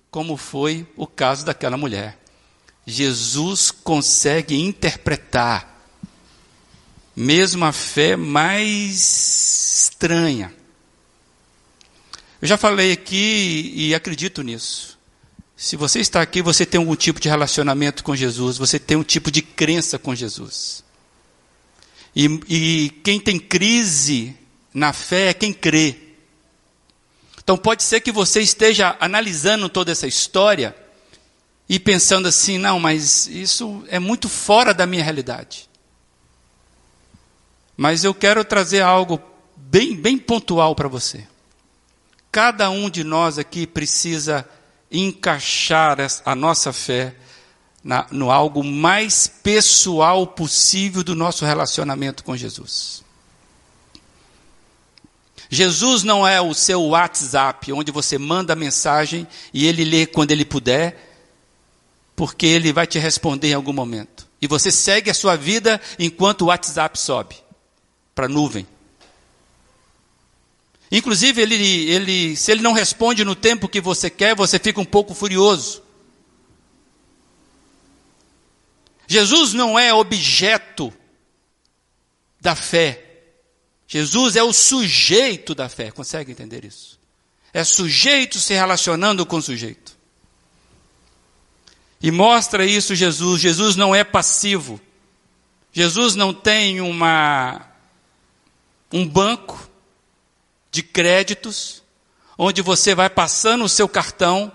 [0.09, 2.17] como foi o caso daquela mulher.
[2.83, 5.71] Jesus consegue interpretar
[7.15, 10.51] mesmo a fé mais estranha.
[12.41, 14.94] Eu já falei aqui e acredito nisso.
[15.57, 19.03] Se você está aqui, você tem algum tipo de relacionamento com Jesus, você tem um
[19.03, 20.83] tipo de crença com Jesus.
[22.15, 24.35] E, e quem tem crise
[24.73, 25.95] na fé é quem crê.
[27.41, 30.75] Então pode ser que você esteja analisando toda essa história
[31.69, 35.69] e pensando assim: não, mas isso é muito fora da minha realidade.
[37.77, 39.21] Mas eu quero trazer algo
[39.55, 41.27] bem, bem pontual para você.
[42.31, 44.47] Cada um de nós aqui precisa
[44.99, 47.15] encaixar a nossa fé
[47.83, 53.03] na, no algo mais pessoal possível do nosso relacionamento com Jesus.
[55.49, 60.31] Jesus não é o seu WhatsApp, onde você manda a mensagem e ele lê quando
[60.31, 61.13] ele puder,
[62.15, 64.27] porque ele vai te responder em algum momento.
[64.41, 67.35] E você segue a sua vida enquanto o WhatsApp sobe
[68.13, 68.65] para a nuvem.
[70.91, 74.85] Inclusive, ele, ele, se ele não responde no tempo que você quer, você fica um
[74.85, 75.83] pouco furioso.
[79.07, 80.93] Jesus não é objeto
[82.39, 83.03] da fé.
[83.87, 85.91] Jesus é o sujeito da fé.
[85.91, 86.99] Consegue entender isso?
[87.53, 89.95] É sujeito se relacionando com sujeito.
[92.01, 93.41] E mostra isso Jesus.
[93.41, 94.79] Jesus não é passivo.
[95.71, 97.65] Jesus não tem uma
[98.91, 99.69] um banco
[100.75, 101.81] de créditos
[102.37, 104.51] onde você vai passando o seu cartão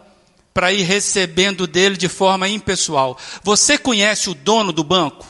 [0.52, 3.16] para ir recebendo dele de forma impessoal.
[3.42, 5.26] Você conhece o dono do banco?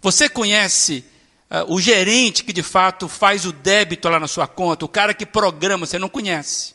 [0.00, 1.04] Você conhece
[1.50, 5.12] uh, o gerente que de fato faz o débito lá na sua conta, o cara
[5.12, 6.74] que programa, você não conhece.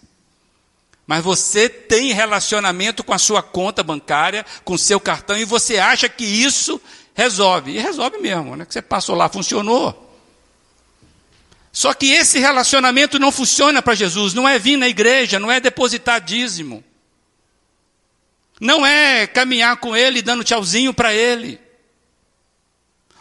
[1.08, 5.80] Mas você tem relacionamento com a sua conta bancária, com o seu cartão, e você
[5.80, 6.80] acha que isso
[7.16, 7.72] resolve.
[7.72, 8.66] E resolve mesmo, né?
[8.66, 10.11] Que você passou lá, funcionou.
[11.72, 15.60] Só que esse relacionamento não funciona para Jesus, não é vir na igreja, não é
[15.60, 16.84] depositar dízimo.
[18.60, 21.60] Não é caminhar com ele dando tchauzinho para ele.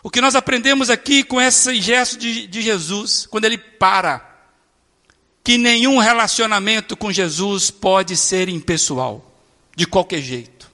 [0.03, 4.27] O que nós aprendemos aqui com esse gesto de, de Jesus, quando ele para,
[5.45, 9.33] que nenhum relacionamento com Jesus pode ser impessoal,
[9.77, 10.71] de qualquer jeito.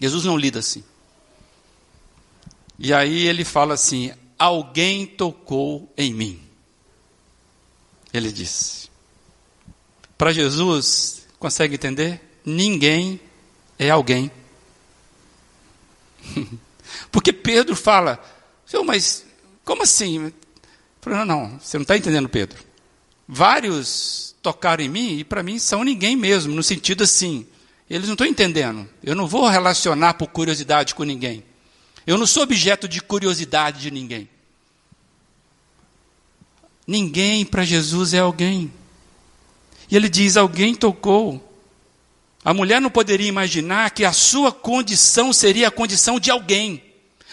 [0.00, 0.84] Jesus não lida assim.
[2.78, 6.47] E aí ele fala assim: alguém tocou em mim.
[8.12, 8.88] Ele disse.
[10.16, 12.20] Para Jesus, consegue entender?
[12.44, 13.20] Ninguém
[13.78, 14.30] é alguém.
[17.12, 18.22] Porque Pedro fala,
[18.84, 19.24] mas
[19.64, 20.32] como assim?
[21.06, 22.58] Não, não, você não está entendendo, Pedro.
[23.26, 27.46] Vários tocaram em mim e para mim são ninguém mesmo, no sentido assim,
[27.88, 28.88] eles não estão entendendo.
[29.02, 31.44] Eu não vou relacionar por curiosidade com ninguém.
[32.06, 34.28] Eu não sou objeto de curiosidade de ninguém.
[36.88, 38.72] Ninguém para Jesus é alguém.
[39.90, 41.44] E ele diz: alguém tocou.
[42.42, 46.82] A mulher não poderia imaginar que a sua condição seria a condição de alguém,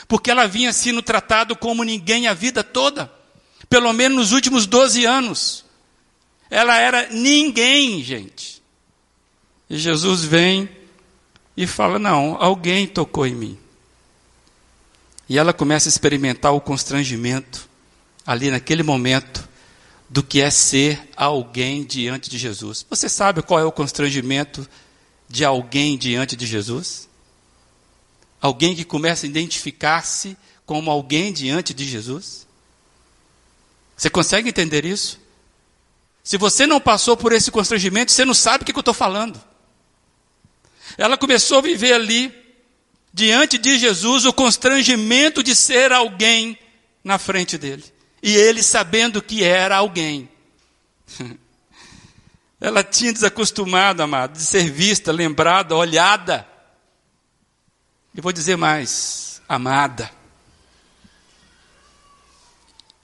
[0.09, 3.09] porque ela vinha sendo tratado como ninguém a vida toda,
[3.69, 5.63] pelo menos nos últimos 12 anos.
[6.49, 8.61] Ela era ninguém, gente.
[9.69, 10.67] E Jesus vem
[11.55, 13.57] e fala: Não, alguém tocou em mim.
[15.29, 17.69] E ela começa a experimentar o constrangimento,
[18.25, 19.47] ali naquele momento,
[20.09, 22.85] do que é ser alguém diante de Jesus.
[22.89, 24.67] Você sabe qual é o constrangimento
[25.27, 27.09] de alguém diante de Jesus?
[28.39, 32.45] Alguém que começa a identificar-se como alguém diante de Jesus?
[33.97, 35.19] Você consegue entender isso?
[36.23, 39.41] Se você não passou por esse constrangimento, você não sabe o que eu estou falando.
[40.97, 42.33] Ela começou a viver ali,
[43.13, 46.57] diante de Jesus, o constrangimento de ser alguém
[47.03, 47.94] na frente dele.
[48.25, 50.27] E ele sabendo que era alguém.
[52.59, 56.47] Ela tinha desacostumado, amado, de ser vista, lembrada, olhada.
[58.15, 60.09] E vou dizer mais, amada.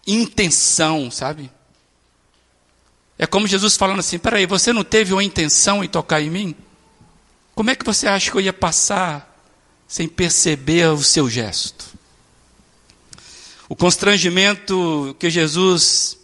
[0.07, 1.51] Intenção, sabe?
[3.15, 6.55] É como Jesus falando assim: peraí, você não teve uma intenção em tocar em mim?
[7.53, 9.39] Como é que você acha que eu ia passar
[9.87, 11.90] sem perceber o seu gesto?
[13.71, 16.17] O constrangimento que Jesus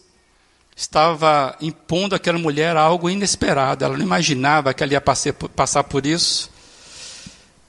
[0.76, 3.86] estava impondo àquela mulher algo inesperado.
[3.86, 6.52] Ela não imaginava que ela ia passar por isso.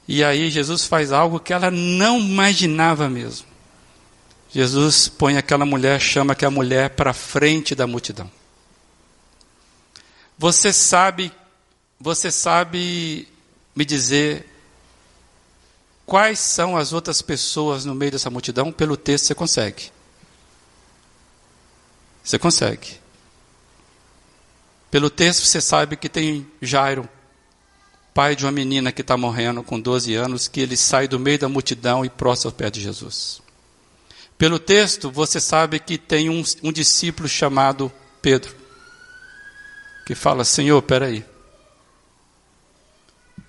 [0.05, 3.47] E aí Jesus faz algo que ela não imaginava mesmo.
[4.51, 8.29] Jesus põe aquela mulher, chama aquela mulher para frente da multidão.
[10.37, 11.31] Você sabe,
[11.97, 13.29] você sabe
[13.73, 14.45] me dizer
[16.09, 18.71] quais são as outras pessoas no meio dessa multidão?
[18.71, 19.91] Pelo texto você consegue.
[22.23, 22.97] Você consegue.
[24.89, 27.07] Pelo texto você sabe que tem Jairo,
[28.11, 31.37] pai de uma menina que está morrendo com 12 anos, que ele sai do meio
[31.37, 33.39] da multidão e prostra ao pé de Jesus.
[34.35, 38.55] Pelo texto você sabe que tem um, um discípulo chamado Pedro,
[40.07, 41.23] que fala: Senhor, peraí.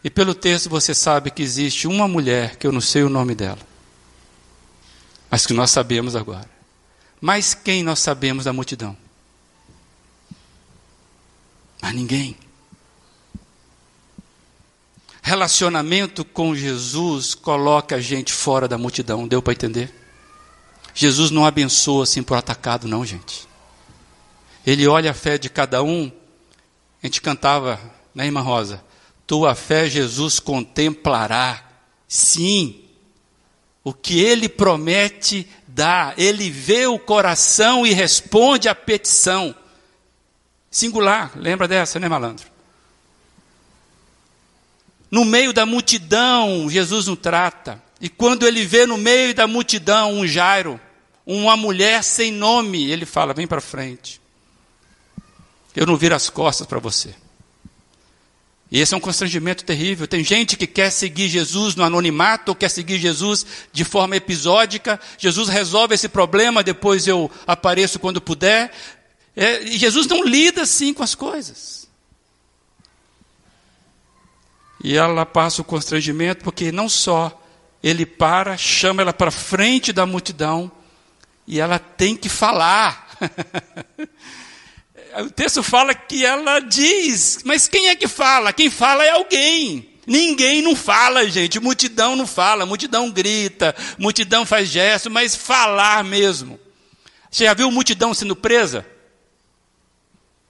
[0.03, 3.35] E pelo texto você sabe que existe uma mulher, que eu não sei o nome
[3.35, 3.59] dela,
[5.31, 6.49] mas que nós sabemos agora.
[7.21, 8.97] Mas quem nós sabemos da multidão?
[11.83, 12.37] Mas ninguém.
[15.23, 19.95] Relacionamento com Jesus coloca a gente fora da multidão, deu para entender?
[20.95, 23.47] Jesus não abençoa assim por atacado, não, gente.
[24.67, 26.11] Ele olha a fé de cada um.
[27.03, 27.79] A gente cantava,
[28.15, 28.83] né, irmã Rosa?
[29.31, 31.63] Tua fé, Jesus contemplará.
[32.09, 32.83] Sim,
[33.85, 36.13] o que ele promete dá.
[36.19, 39.55] Ele vê o coração e responde à petição.
[40.69, 42.45] Singular, lembra dessa, né, malandro?
[45.09, 47.81] No meio da multidão, Jesus não trata.
[48.01, 50.81] E quando ele vê no meio da multidão um Jairo,
[51.25, 54.21] uma mulher sem nome, ele fala: vem para frente.
[55.77, 57.15] Eu não viro as costas para você.
[58.71, 60.07] E esse é um constrangimento terrível.
[60.07, 65.01] Tem gente que quer seguir Jesus no anonimato, quer seguir Jesus de forma episódica.
[65.19, 68.71] Jesus resolve esse problema, depois eu apareço quando puder.
[69.35, 71.89] É, Jesus não lida assim com as coisas.
[74.83, 77.43] E ela passa o constrangimento porque não só
[77.83, 80.71] ele para, chama ela para frente da multidão
[81.47, 83.09] e ela tem que falar.
[85.19, 88.53] o texto fala que ela diz, mas quem é que fala?
[88.53, 89.89] Quem fala é alguém.
[90.07, 91.61] Ninguém não fala, gente.
[91.61, 96.59] Multidão não fala, multidão grita, multidão faz gesto, mas falar mesmo.
[97.31, 98.87] Você já viu multidão sendo presa?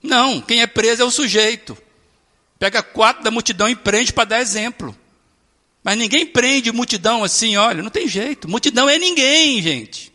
[0.01, 1.77] Não, quem é preso é o sujeito.
[2.57, 4.97] Pega quatro da multidão e prende para dar exemplo.
[5.83, 8.49] Mas ninguém prende multidão assim, olha, não tem jeito.
[8.49, 10.11] Multidão é ninguém, gente.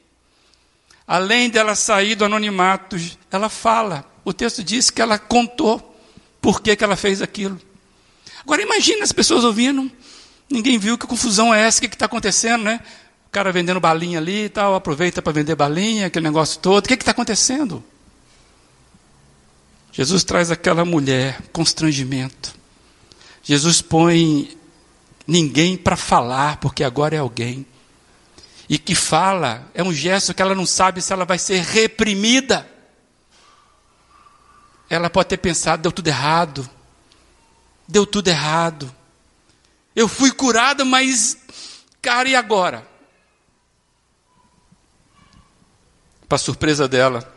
[1.07, 2.97] Além dela sair do anonimato,
[3.31, 4.05] ela fala.
[4.27, 5.97] O texto diz que ela contou
[6.41, 7.61] por que, que ela fez aquilo.
[8.43, 9.89] Agora imagina as pessoas ouvindo,
[10.51, 12.81] ninguém viu que confusão é essa, o que está acontecendo, né?
[13.29, 16.85] O cara vendendo balinha ali e tal, aproveita para vender balinha, aquele negócio todo.
[16.85, 17.85] O que está acontecendo?
[19.93, 22.53] Jesus traz aquela mulher, constrangimento.
[23.45, 24.59] Jesus põe
[25.25, 27.65] ninguém para falar, porque agora é alguém.
[28.69, 32.75] E que fala, é um gesto que ela não sabe se ela vai ser reprimida.
[34.89, 36.69] Ela pode ter pensado, deu tudo errado.
[37.89, 38.93] Deu tudo errado.
[39.95, 41.39] Eu fui curada, mas,
[42.03, 42.87] cara, e agora?
[46.29, 47.33] Para surpresa dela,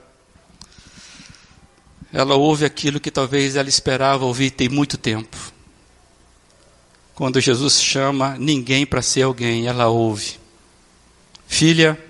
[2.12, 5.38] ela ouve aquilo que talvez ela esperava ouvir tem muito tempo.
[7.14, 10.39] Quando Jesus chama ninguém para ser alguém, ela ouve:
[11.47, 12.04] Filha,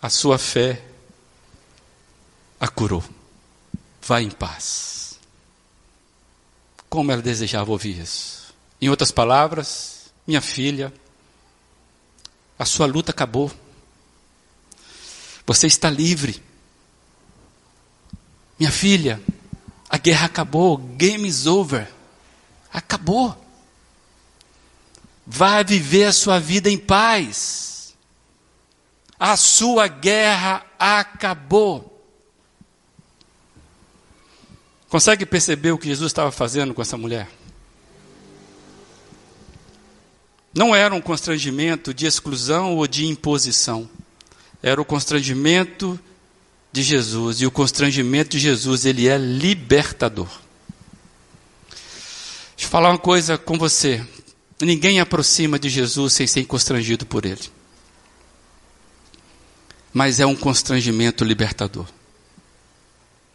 [0.00, 0.82] a sua fé
[2.58, 3.04] a curou.
[4.10, 5.20] Vá em paz.
[6.88, 8.52] Como ela desejava ouvir isso.
[8.80, 10.92] Em outras palavras, minha filha,
[12.58, 13.52] a sua luta acabou.
[15.46, 16.42] Você está livre.
[18.58, 19.22] Minha filha,
[19.88, 21.88] a guerra acabou, game is over.
[22.72, 23.40] Acabou.
[25.24, 27.94] Vá viver a sua vida em paz.
[29.16, 31.89] A sua guerra acabou.
[34.90, 37.28] Consegue perceber o que Jesus estava fazendo com essa mulher?
[40.52, 43.88] Não era um constrangimento de exclusão ou de imposição.
[44.60, 45.98] Era o constrangimento
[46.72, 47.40] de Jesus.
[47.40, 50.28] E o constrangimento de Jesus, ele é libertador.
[52.56, 54.04] Deixa eu falar uma coisa com você.
[54.60, 57.48] Ninguém aproxima de Jesus sem ser constrangido por ele.
[59.92, 61.86] Mas é um constrangimento libertador.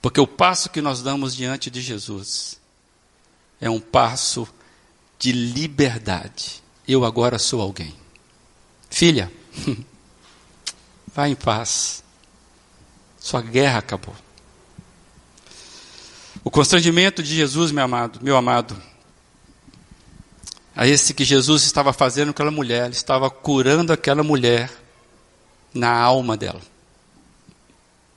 [0.05, 2.61] Porque o passo que nós damos diante de Jesus
[3.59, 4.47] é um passo
[5.17, 6.61] de liberdade.
[6.87, 7.91] Eu agora sou alguém.
[8.87, 9.31] Filha,
[11.11, 12.03] vá em paz.
[13.19, 14.15] Sua guerra acabou.
[16.43, 18.79] O constrangimento de Jesus, meu amado, meu amado,
[20.75, 24.71] a esse que Jesus estava fazendo com aquela mulher, ele estava curando aquela mulher
[25.73, 26.61] na alma dela.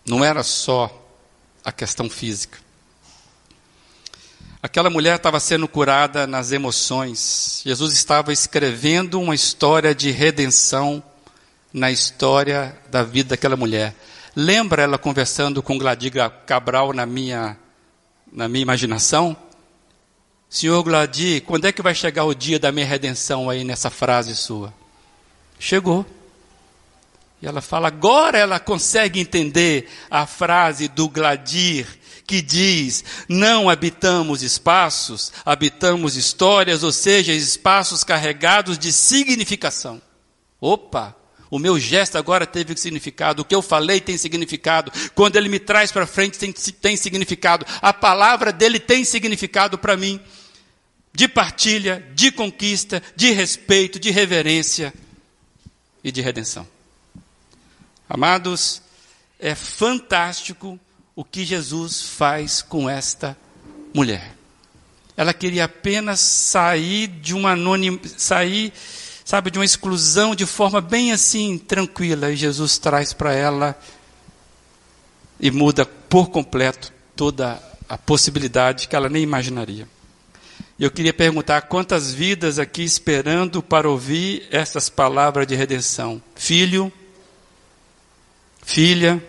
[0.04, 1.07] Não era só
[1.64, 2.58] a questão física.
[4.62, 7.62] Aquela mulher estava sendo curada nas emoções.
[7.64, 11.02] Jesus estava escrevendo uma história de redenção
[11.72, 13.94] na história da vida daquela mulher
[14.40, 17.58] Lembra ela conversando com Gladiga Cabral na minha,
[18.32, 19.36] na minha imaginação?
[20.48, 24.36] Senhor Gladir, quando é que vai chegar o dia da minha redenção aí nessa frase
[24.36, 24.72] sua?
[25.58, 26.06] Chegou.
[27.40, 31.86] E ela fala, agora ela consegue entender a frase do Gladir,
[32.26, 40.02] que diz: não habitamos espaços, habitamos histórias, ou seja, espaços carregados de significação.
[40.60, 41.16] Opa!
[41.50, 45.58] O meu gesto agora teve significado, o que eu falei tem significado, quando ele me
[45.58, 50.20] traz para frente tem, tem significado, a palavra dele tem significado para mim,
[51.14, 54.92] de partilha, de conquista, de respeito, de reverência
[56.04, 56.68] e de redenção.
[58.08, 58.80] Amados,
[59.38, 60.78] é fantástico
[61.14, 63.36] o que Jesus faz com esta
[63.92, 64.34] mulher.
[65.16, 68.72] Ela queria apenas sair de uma anonim, sair,
[69.24, 73.78] sabe, de uma exclusão de forma bem assim tranquila, e Jesus traz para ela
[75.40, 79.88] e muda por completo toda a possibilidade que ela nem imaginaria.
[80.78, 86.22] Eu queria perguntar quantas vidas aqui esperando para ouvir essas palavras de redenção.
[86.36, 86.92] Filho,
[88.68, 89.22] filha,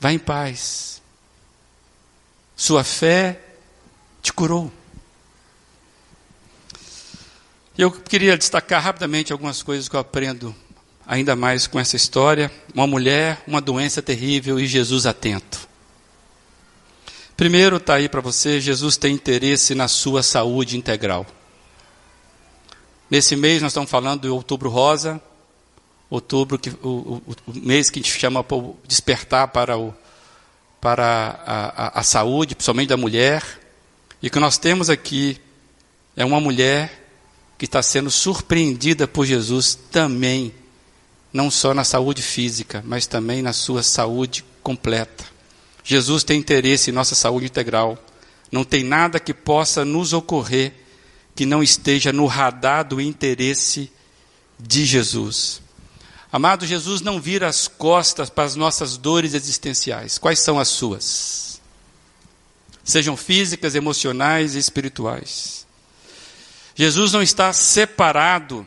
[0.00, 1.02] Vá em paz.
[2.56, 3.40] Sua fé
[4.22, 4.72] te curou.
[7.76, 10.54] Eu queria destacar rapidamente algumas coisas que eu aprendo
[11.04, 12.50] ainda mais com essa história.
[12.72, 15.68] Uma mulher, uma doença terrível e Jesus atento.
[17.36, 21.26] Primeiro está aí para você, Jesus tem interesse na sua saúde integral.
[23.10, 25.20] Nesse mês nós estamos falando do Outubro Rosa,
[26.10, 29.94] outubro, que, o, o, o mês que a gente chama para despertar para, o,
[30.80, 33.42] para a, a, a saúde, principalmente da mulher.
[34.22, 35.38] E o que nós temos aqui
[36.16, 37.06] é uma mulher
[37.58, 40.54] que está sendo surpreendida por Jesus também,
[41.32, 45.24] não só na saúde física, mas também na sua saúde completa.
[45.84, 47.98] Jesus tem interesse em nossa saúde integral.
[48.50, 50.72] Não tem nada que possa nos ocorrer
[51.34, 53.90] que não esteja no radar do interesse
[54.58, 55.62] de Jesus.
[56.30, 60.18] Amado, Jesus não vira as costas para as nossas dores existenciais.
[60.18, 61.60] Quais são as suas?
[62.84, 65.66] Sejam físicas, emocionais e espirituais.
[66.74, 68.66] Jesus não está separado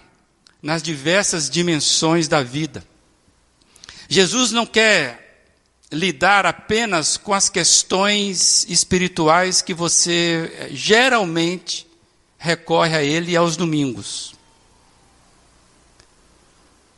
[0.62, 2.84] nas diversas dimensões da vida.
[4.10, 5.46] Jesus não quer
[5.92, 11.88] lidar apenas com as questões espirituais que você geralmente
[12.38, 14.34] recorre a Ele aos domingos.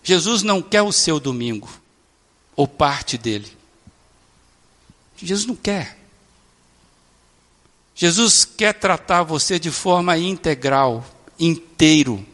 [0.04, 1.70] Jesus não quer o seu domingo,
[2.56, 3.52] ou parte dele.
[5.16, 5.98] Jesus não quer.
[7.96, 11.06] Jesus quer tratar você de forma integral,
[11.40, 12.26] inteiro,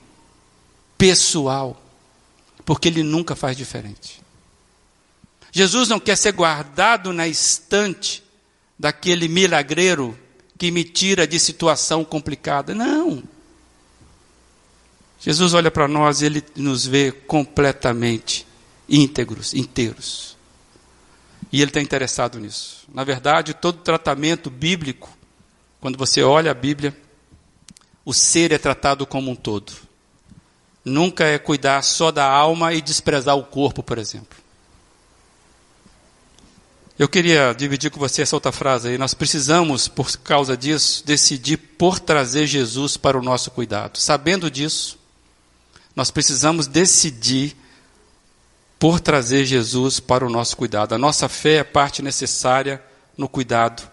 [0.97, 1.81] pessoal,
[2.65, 4.19] porque ele nunca faz diferente.
[5.51, 8.23] Jesus não quer ser guardado na estante
[8.77, 10.17] daquele milagreiro
[10.57, 12.73] que me tira de situação complicada.
[12.73, 13.23] Não.
[15.19, 18.47] Jesus olha para nós e ele nos vê completamente
[18.87, 20.37] íntegros, inteiros.
[21.51, 22.87] E ele está interessado nisso.
[22.93, 25.09] Na verdade, todo tratamento bíblico,
[25.81, 26.95] quando você olha a Bíblia,
[28.05, 29.73] o ser é tratado como um todo.
[30.85, 34.37] Nunca é cuidar só da alma e desprezar o corpo, por exemplo.
[36.97, 38.97] Eu queria dividir com você essa outra frase aí.
[38.97, 43.97] Nós precisamos, por causa disso, decidir por trazer Jesus para o nosso cuidado.
[43.97, 44.98] Sabendo disso,
[45.99, 47.57] nós precisamos decidir
[48.79, 50.95] por trazer Jesus para o nosso cuidado.
[50.95, 52.81] A nossa fé é parte necessária
[53.17, 53.85] no cuidado,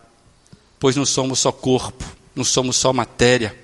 [0.78, 3.58] pois não somos só corpo, não somos só matéria.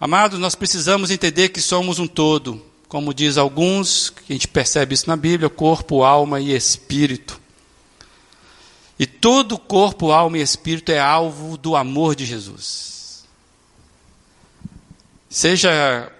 [0.00, 4.94] Amados, nós precisamos entender que somos um todo, como diz alguns, que a gente percebe
[4.94, 7.40] isso na Bíblia, corpo, alma e espírito.
[8.98, 13.22] E todo corpo, alma e espírito é alvo do amor de Jesus.
[15.30, 16.10] Seja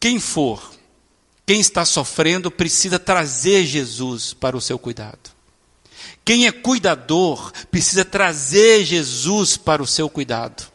[0.00, 0.72] quem for,
[1.46, 5.30] quem está sofrendo, precisa trazer Jesus para o seu cuidado.
[6.24, 10.70] Quem é cuidador precisa trazer Jesus para o seu cuidado.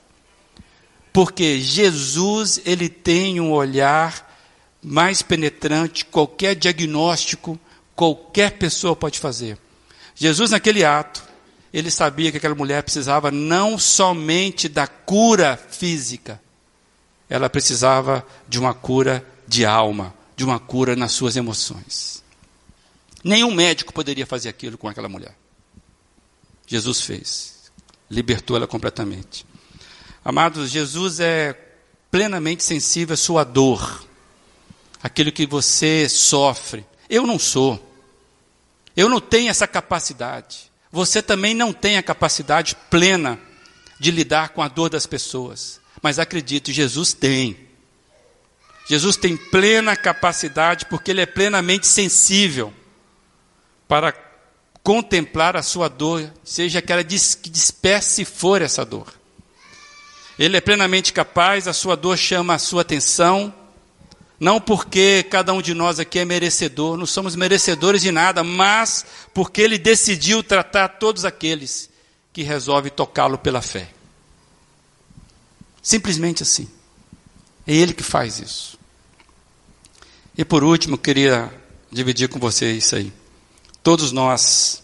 [1.12, 4.26] Porque Jesus, ele tem um olhar
[4.84, 7.60] mais penetrante, qualquer diagnóstico,
[7.96, 9.58] qualquer pessoa pode fazer.
[10.14, 11.24] Jesus, naquele ato,
[11.74, 16.40] ele sabia que aquela mulher precisava não somente da cura física,
[17.30, 22.24] ela precisava de uma cura de alma, de uma cura nas suas emoções.
[23.24, 25.36] Nenhum médico poderia fazer aquilo com aquela mulher.
[26.68, 27.72] Jesus fez,
[28.10, 29.46] libertou ela completamente.
[30.24, 31.54] Amados, Jesus é
[32.12, 34.04] plenamente sensível à sua dor,
[35.02, 36.86] aquilo que você sofre.
[37.10, 37.94] Eu não sou.
[38.96, 40.72] Eu não tenho essa capacidade.
[40.92, 43.40] Você também não tem a capacidade plena
[44.00, 45.80] de lidar com a dor das pessoas.
[46.06, 47.58] Mas acredite, Jesus tem.
[48.88, 52.72] Jesus tem plena capacidade, porque Ele é plenamente sensível
[53.88, 54.14] para
[54.84, 59.12] contemplar a sua dor, seja aquela que espécie for essa dor.
[60.38, 63.52] Ele é plenamente capaz, a sua dor chama a sua atenção,
[64.40, 69.04] não porque cada um de nós aqui é merecedor, não somos merecedores de nada, mas
[69.34, 71.90] porque ele decidiu tratar todos aqueles
[72.32, 73.95] que resolvem tocá-lo pela fé.
[75.86, 76.68] Simplesmente assim.
[77.68, 78.80] É ele que faz isso.
[80.38, 81.54] E por último, queria
[81.92, 83.14] dividir com vocês isso aí.
[83.84, 84.84] Todos nós,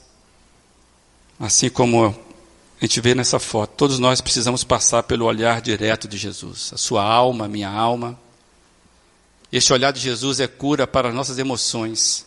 [1.39, 2.15] assim como
[2.79, 6.71] a gente vê nessa foto, todos nós precisamos passar pelo olhar direto de Jesus.
[6.73, 8.17] A sua alma, a minha alma
[9.51, 12.25] este olhar de Jesus é cura para as nossas emoções,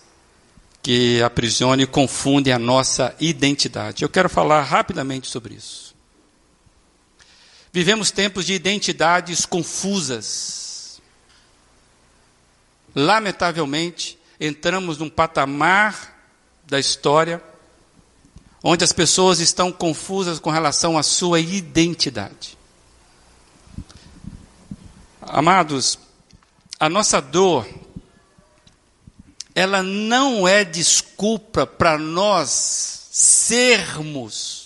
[0.83, 4.03] que aprisionam e confundem a nossa identidade.
[4.03, 5.94] Eu quero falar rapidamente sobre isso.
[7.75, 11.03] Vivemos tempos de identidades confusas.
[12.95, 16.17] Lamentavelmente, entramos num patamar
[16.65, 17.43] da história
[18.63, 22.57] onde as pessoas estão confusas com relação à sua identidade.
[25.21, 25.99] Amados,
[26.79, 27.69] a nossa dor,
[29.53, 34.64] ela não é desculpa para nós sermos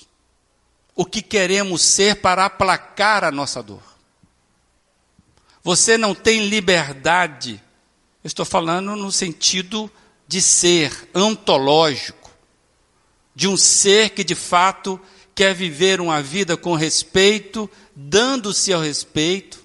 [0.99, 3.81] o que queremos ser para aplacar a nossa dor.
[5.63, 7.63] Você não tem liberdade,
[8.25, 9.89] eu estou falando no sentido
[10.27, 12.29] de ser ontológico,
[13.33, 15.01] de um ser que de fato
[15.37, 19.65] quer viver uma vida com respeito, dando-se ao respeito,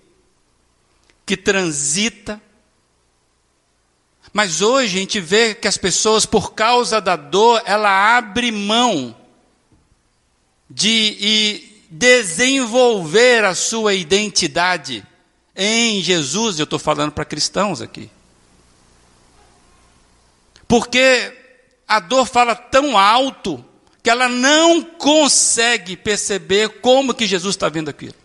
[1.25, 2.39] que transita.
[4.31, 9.22] Mas hoje a gente vê que as pessoas, por causa da dor, ela abre mão
[10.73, 15.05] de desenvolver a sua identidade
[15.55, 16.57] em Jesus.
[16.57, 18.09] Eu estou falando para cristãos aqui.
[20.67, 21.31] Porque
[21.87, 23.63] a dor fala tão alto
[24.01, 28.15] que ela não consegue perceber como que Jesus está vendo aquilo.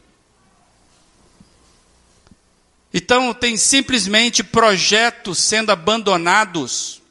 [2.92, 7.03] Então, tem simplesmente projetos sendo abandonados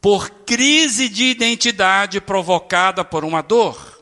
[0.00, 3.97] por crise de identidade provocada por uma dor.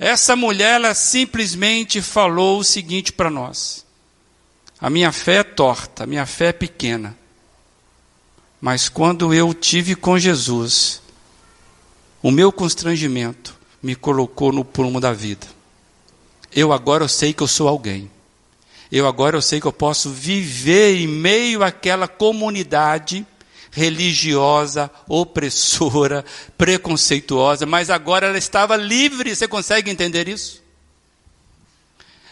[0.00, 3.84] Essa mulher, ela simplesmente falou o seguinte para nós:
[4.80, 7.14] a minha fé é torta, a minha fé é pequena.
[8.58, 11.02] Mas quando eu tive com Jesus,
[12.22, 15.46] o meu constrangimento me colocou no prumo da vida.
[16.50, 18.10] Eu agora eu sei que eu sou alguém.
[18.90, 23.26] Eu agora eu sei que eu posso viver em meio àquela comunidade
[23.70, 26.24] religiosa, opressora,
[26.58, 29.34] preconceituosa, mas agora ela estava livre.
[29.34, 30.62] Você consegue entender isso?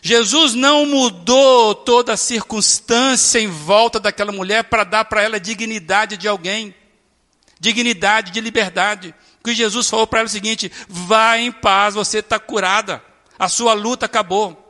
[0.01, 6.17] Jesus não mudou toda a circunstância em volta daquela mulher para dar para ela dignidade
[6.17, 6.75] de alguém,
[7.59, 9.15] dignidade de liberdade.
[9.41, 13.03] O que Jesus falou para ela é o seguinte: vá em paz, você está curada
[13.39, 14.65] a sua luta acabou.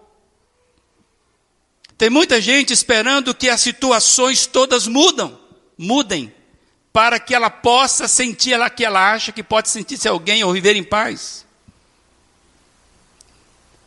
[1.96, 5.40] Tem muita gente esperando que as situações todas mudam,
[5.76, 6.32] mudem,
[6.92, 10.76] para que ela possa sentir ela que ela acha que pode sentir-se alguém ou viver
[10.76, 11.46] em paz.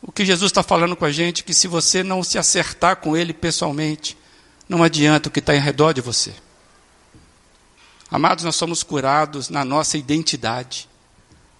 [0.00, 2.96] O que Jesus está falando com a gente é que se você não se acertar
[2.96, 4.16] com Ele pessoalmente,
[4.68, 6.34] não adianta o que está em redor de você.
[8.10, 10.88] Amados, nós somos curados na nossa identidade.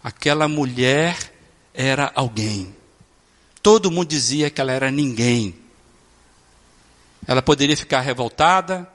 [0.02, 1.32] Aquela mulher
[1.72, 2.74] era alguém.
[3.62, 5.54] Todo mundo dizia que ela era ninguém.
[7.26, 8.90] Ela poderia ficar revoltada,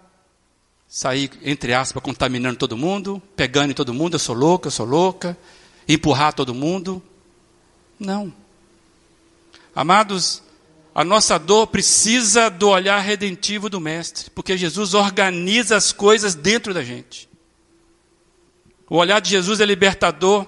[0.87, 4.85] sair, entre aspas, contaminando todo mundo, pegando em todo mundo, eu sou louca, eu sou
[4.85, 5.37] louca,
[5.87, 7.01] empurrar todo mundo.
[7.99, 8.33] Não.
[9.75, 10.41] Amados,
[10.95, 16.73] a nossa dor precisa do olhar redentivo do Mestre, porque Jesus organiza as coisas dentro
[16.73, 17.29] da gente.
[18.89, 20.47] O olhar de Jesus é libertador,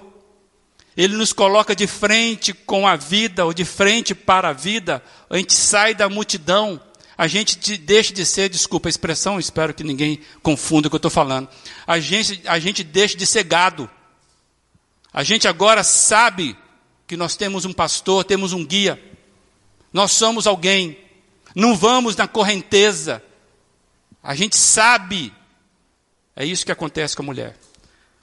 [0.96, 5.36] ele nos coloca de frente com a vida, ou de frente para a vida, a
[5.36, 6.80] gente sai da multidão,
[7.20, 10.96] a gente deixa de ser, desculpa a expressão, espero que ninguém confunda o que eu
[10.96, 11.50] estou falando,
[11.86, 13.90] a gente, a gente deixa de ser gado.
[15.12, 16.56] A gente agora sabe
[17.06, 18.98] que nós temos um pastor, temos um guia,
[19.92, 20.96] nós somos alguém,
[21.54, 23.22] não vamos na correnteza,
[24.22, 25.30] a gente sabe,
[26.34, 27.54] é isso que acontece com a mulher.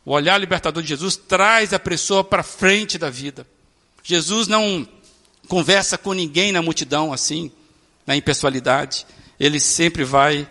[0.03, 3.45] O olhar libertador de Jesus traz a pessoa para frente da vida.
[4.01, 4.87] Jesus não
[5.47, 7.51] conversa com ninguém na multidão assim,
[8.07, 9.05] na impessoalidade.
[9.37, 10.49] Ele sempre vai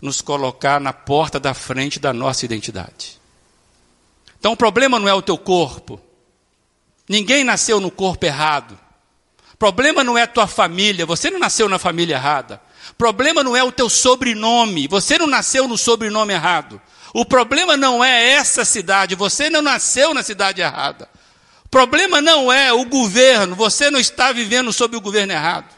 [0.00, 3.20] nos colocar na porta da frente da nossa identidade.
[4.40, 6.00] Então o problema não é o teu corpo.
[7.08, 8.78] Ninguém nasceu no corpo errado.
[9.58, 12.60] Problema não é a tua família, você não nasceu na família errada.
[12.96, 16.80] Problema não é o teu sobrenome, você não nasceu no sobrenome errado.
[17.12, 21.08] O problema não é essa cidade, você não nasceu na cidade errada.
[21.70, 25.77] Problema não é o governo, você não está vivendo sob o governo errado.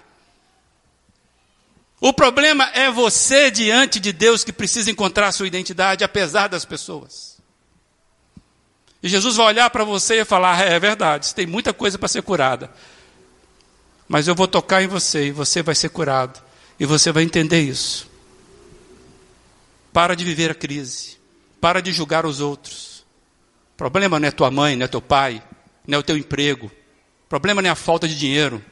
[2.01, 7.38] O problema é você diante de Deus que precisa encontrar sua identidade, apesar das pessoas.
[9.03, 12.09] E Jesus vai olhar para você e falar: é, é verdade, tem muita coisa para
[12.09, 12.70] ser curada.
[14.09, 16.42] Mas eu vou tocar em você e você vai ser curado.
[16.78, 18.11] E você vai entender isso.
[19.92, 21.18] Para de viver a crise.
[21.61, 23.05] Para de julgar os outros.
[23.74, 25.42] O problema não é tua mãe, não é teu pai,
[25.86, 26.66] não é o teu emprego.
[26.66, 28.64] O problema não é a falta de dinheiro.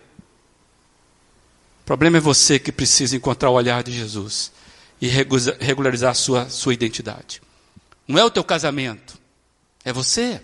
[1.88, 4.52] Problema é você que precisa encontrar o olhar de Jesus
[5.00, 7.40] e regularizar a sua, sua identidade.
[8.06, 9.18] Não é o teu casamento,
[9.82, 10.38] é você.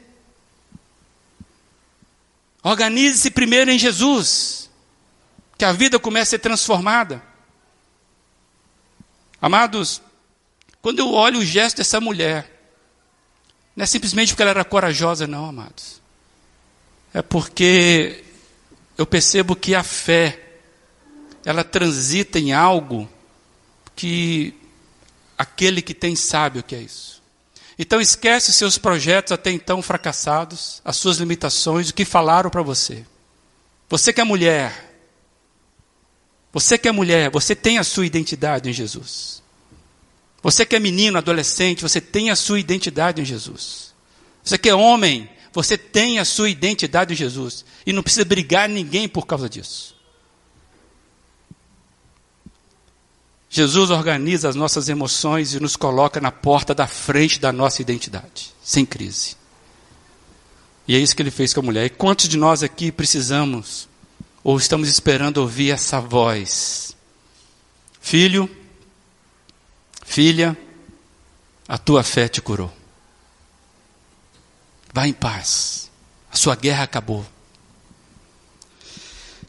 [2.63, 4.71] Organize-se primeiro em Jesus,
[5.59, 7.23] que a vida comece a ser transformada.
[9.39, 10.01] Amados,
[10.81, 12.51] quando eu olho o gesto dessa mulher,
[13.77, 16.01] não é simplesmente porque ela era corajosa, não, amados.
[17.13, 18.25] É porque
[18.97, 20.44] eu percebo que a fé,
[21.45, 23.09] ela transita em algo
[23.95, 24.55] que
[25.37, 27.23] aquele que tem sabe o que é isso.
[27.79, 32.63] Então esquece os seus projetos até então fracassados, as suas limitações, o que falaram para
[32.63, 33.05] você.
[33.89, 34.95] Você que é mulher,
[36.53, 39.43] você que é mulher, você tem a sua identidade em Jesus.
[40.41, 43.93] Você que é menino, adolescente, você tem a sua identidade em Jesus.
[44.43, 47.65] Você que é homem, você tem a sua identidade em Jesus.
[47.85, 49.94] E não precisa brigar ninguém por causa disso.
[53.57, 58.53] Jesus organiza as nossas emoções e nos coloca na porta da frente da nossa identidade,
[58.65, 59.37] sem crise.
[60.89, 61.87] E é isso que ele fez com a mulher.
[61.87, 63.89] E quantos de nós aqui precisamos
[64.43, 66.97] ou estamos esperando ouvir essa voz?
[68.01, 68.51] Filho,
[70.05, 70.59] filha,
[71.69, 72.77] a tua fé te curou.
[74.93, 75.93] Vá em paz.
[76.29, 77.25] A sua guerra acabou.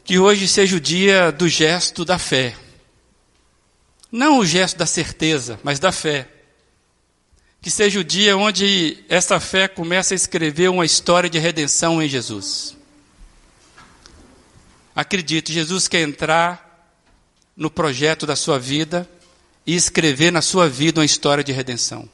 [0.04, 2.56] Que hoje seja o dia do gesto da fé.
[4.10, 6.28] Não o gesto da certeza, mas da fé.
[7.60, 12.08] Que seja o dia onde essa fé começa a escrever uma história de redenção em
[12.08, 12.76] Jesus.
[14.94, 16.94] Acredite, Jesus quer entrar
[17.56, 19.08] no projeto da sua vida
[19.66, 22.08] e escrever na sua vida uma história de redenção.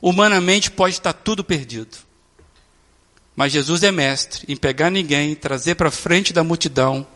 [0.00, 1.98] Humanamente pode estar tudo perdido.
[3.36, 7.06] Mas Jesus é mestre em pegar ninguém, trazer para frente da multidão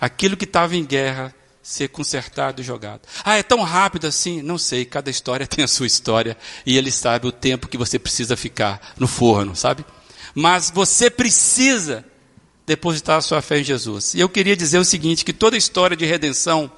[0.00, 3.02] aquilo que estava em guerra, ser consertado e jogado.
[3.24, 4.42] Ah, é tão rápido assim?
[4.42, 7.98] Não sei, cada história tem a sua história e ele sabe o tempo que você
[7.98, 9.84] precisa ficar no forno, sabe?
[10.34, 12.04] Mas você precisa
[12.66, 14.14] depositar a sua fé em Jesus.
[14.14, 16.70] E eu queria dizer o seguinte, que toda história de redenção,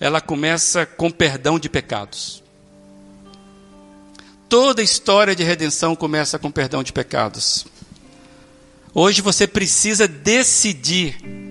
[0.00, 2.42] ela começa com perdão de pecados.
[4.48, 7.66] Toda história de redenção começa com perdão de pecados.
[8.94, 11.47] Hoje você precisa decidir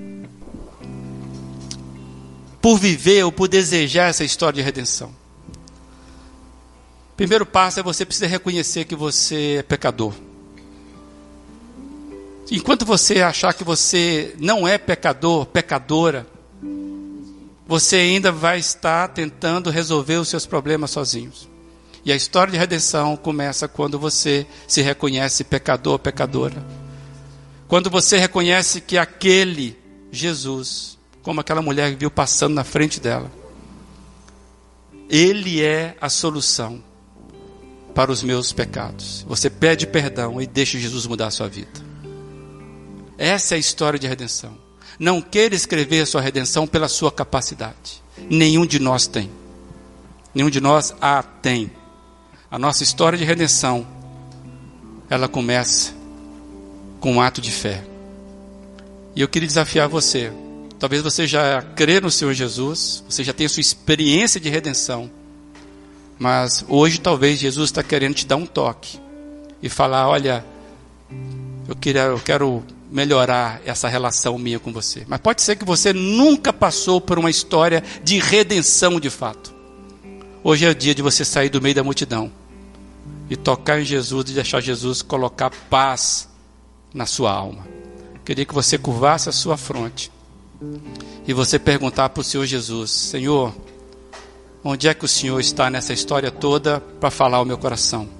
[2.67, 5.15] por viver ou por desejar essa história de redenção.
[7.15, 10.13] Primeiro passo é você precisa reconhecer que você é pecador.
[12.51, 16.27] Enquanto você achar que você não é pecador, pecadora,
[17.65, 21.47] você ainda vai estar tentando resolver os seus problemas sozinhos.
[22.03, 26.61] E a história de redenção começa quando você se reconhece pecador, pecadora.
[27.65, 29.79] Quando você reconhece que aquele
[30.11, 30.96] Jesus,
[31.27, 33.29] como aquela mulher que viu passando na frente dela,
[35.09, 36.81] ele é a solução
[37.93, 39.25] para os meus pecados.
[39.27, 41.83] Você pede perdão e deixa Jesus mudar a sua vida.
[43.17, 44.57] Essa é a história de redenção.
[44.97, 48.01] Não queira escrever a sua redenção pela sua capacidade.
[48.29, 49.29] Nenhum de nós tem.
[50.33, 51.69] Nenhum de nós a tem.
[52.49, 53.85] A nossa história de redenção,
[55.09, 55.93] ela começa
[57.01, 57.83] com um ato de fé.
[59.13, 60.31] E eu queria desafiar você.
[60.79, 65.09] Talvez você já crê no Senhor Jesus, você já tenha sua experiência de redenção.
[66.19, 68.99] Mas hoje talvez Jesus está querendo te dar um toque
[69.61, 70.45] e falar: olha,
[71.67, 75.03] eu, queria, eu quero melhorar essa relação minha com você.
[75.07, 79.53] Mas pode ser que você nunca passou por uma história de redenção de fato.
[80.43, 82.31] Hoje é o dia de você sair do meio da multidão
[83.29, 86.29] e tocar em Jesus e deixar Jesus colocar paz
[86.93, 87.67] na sua alma.
[88.23, 90.11] Queria que você curvasse a sua fronte
[91.27, 93.53] e você perguntar para o Senhor Jesus: Senhor,
[94.69, 98.17] Onde é que o Senhor está nessa história toda para falar ao meu coração?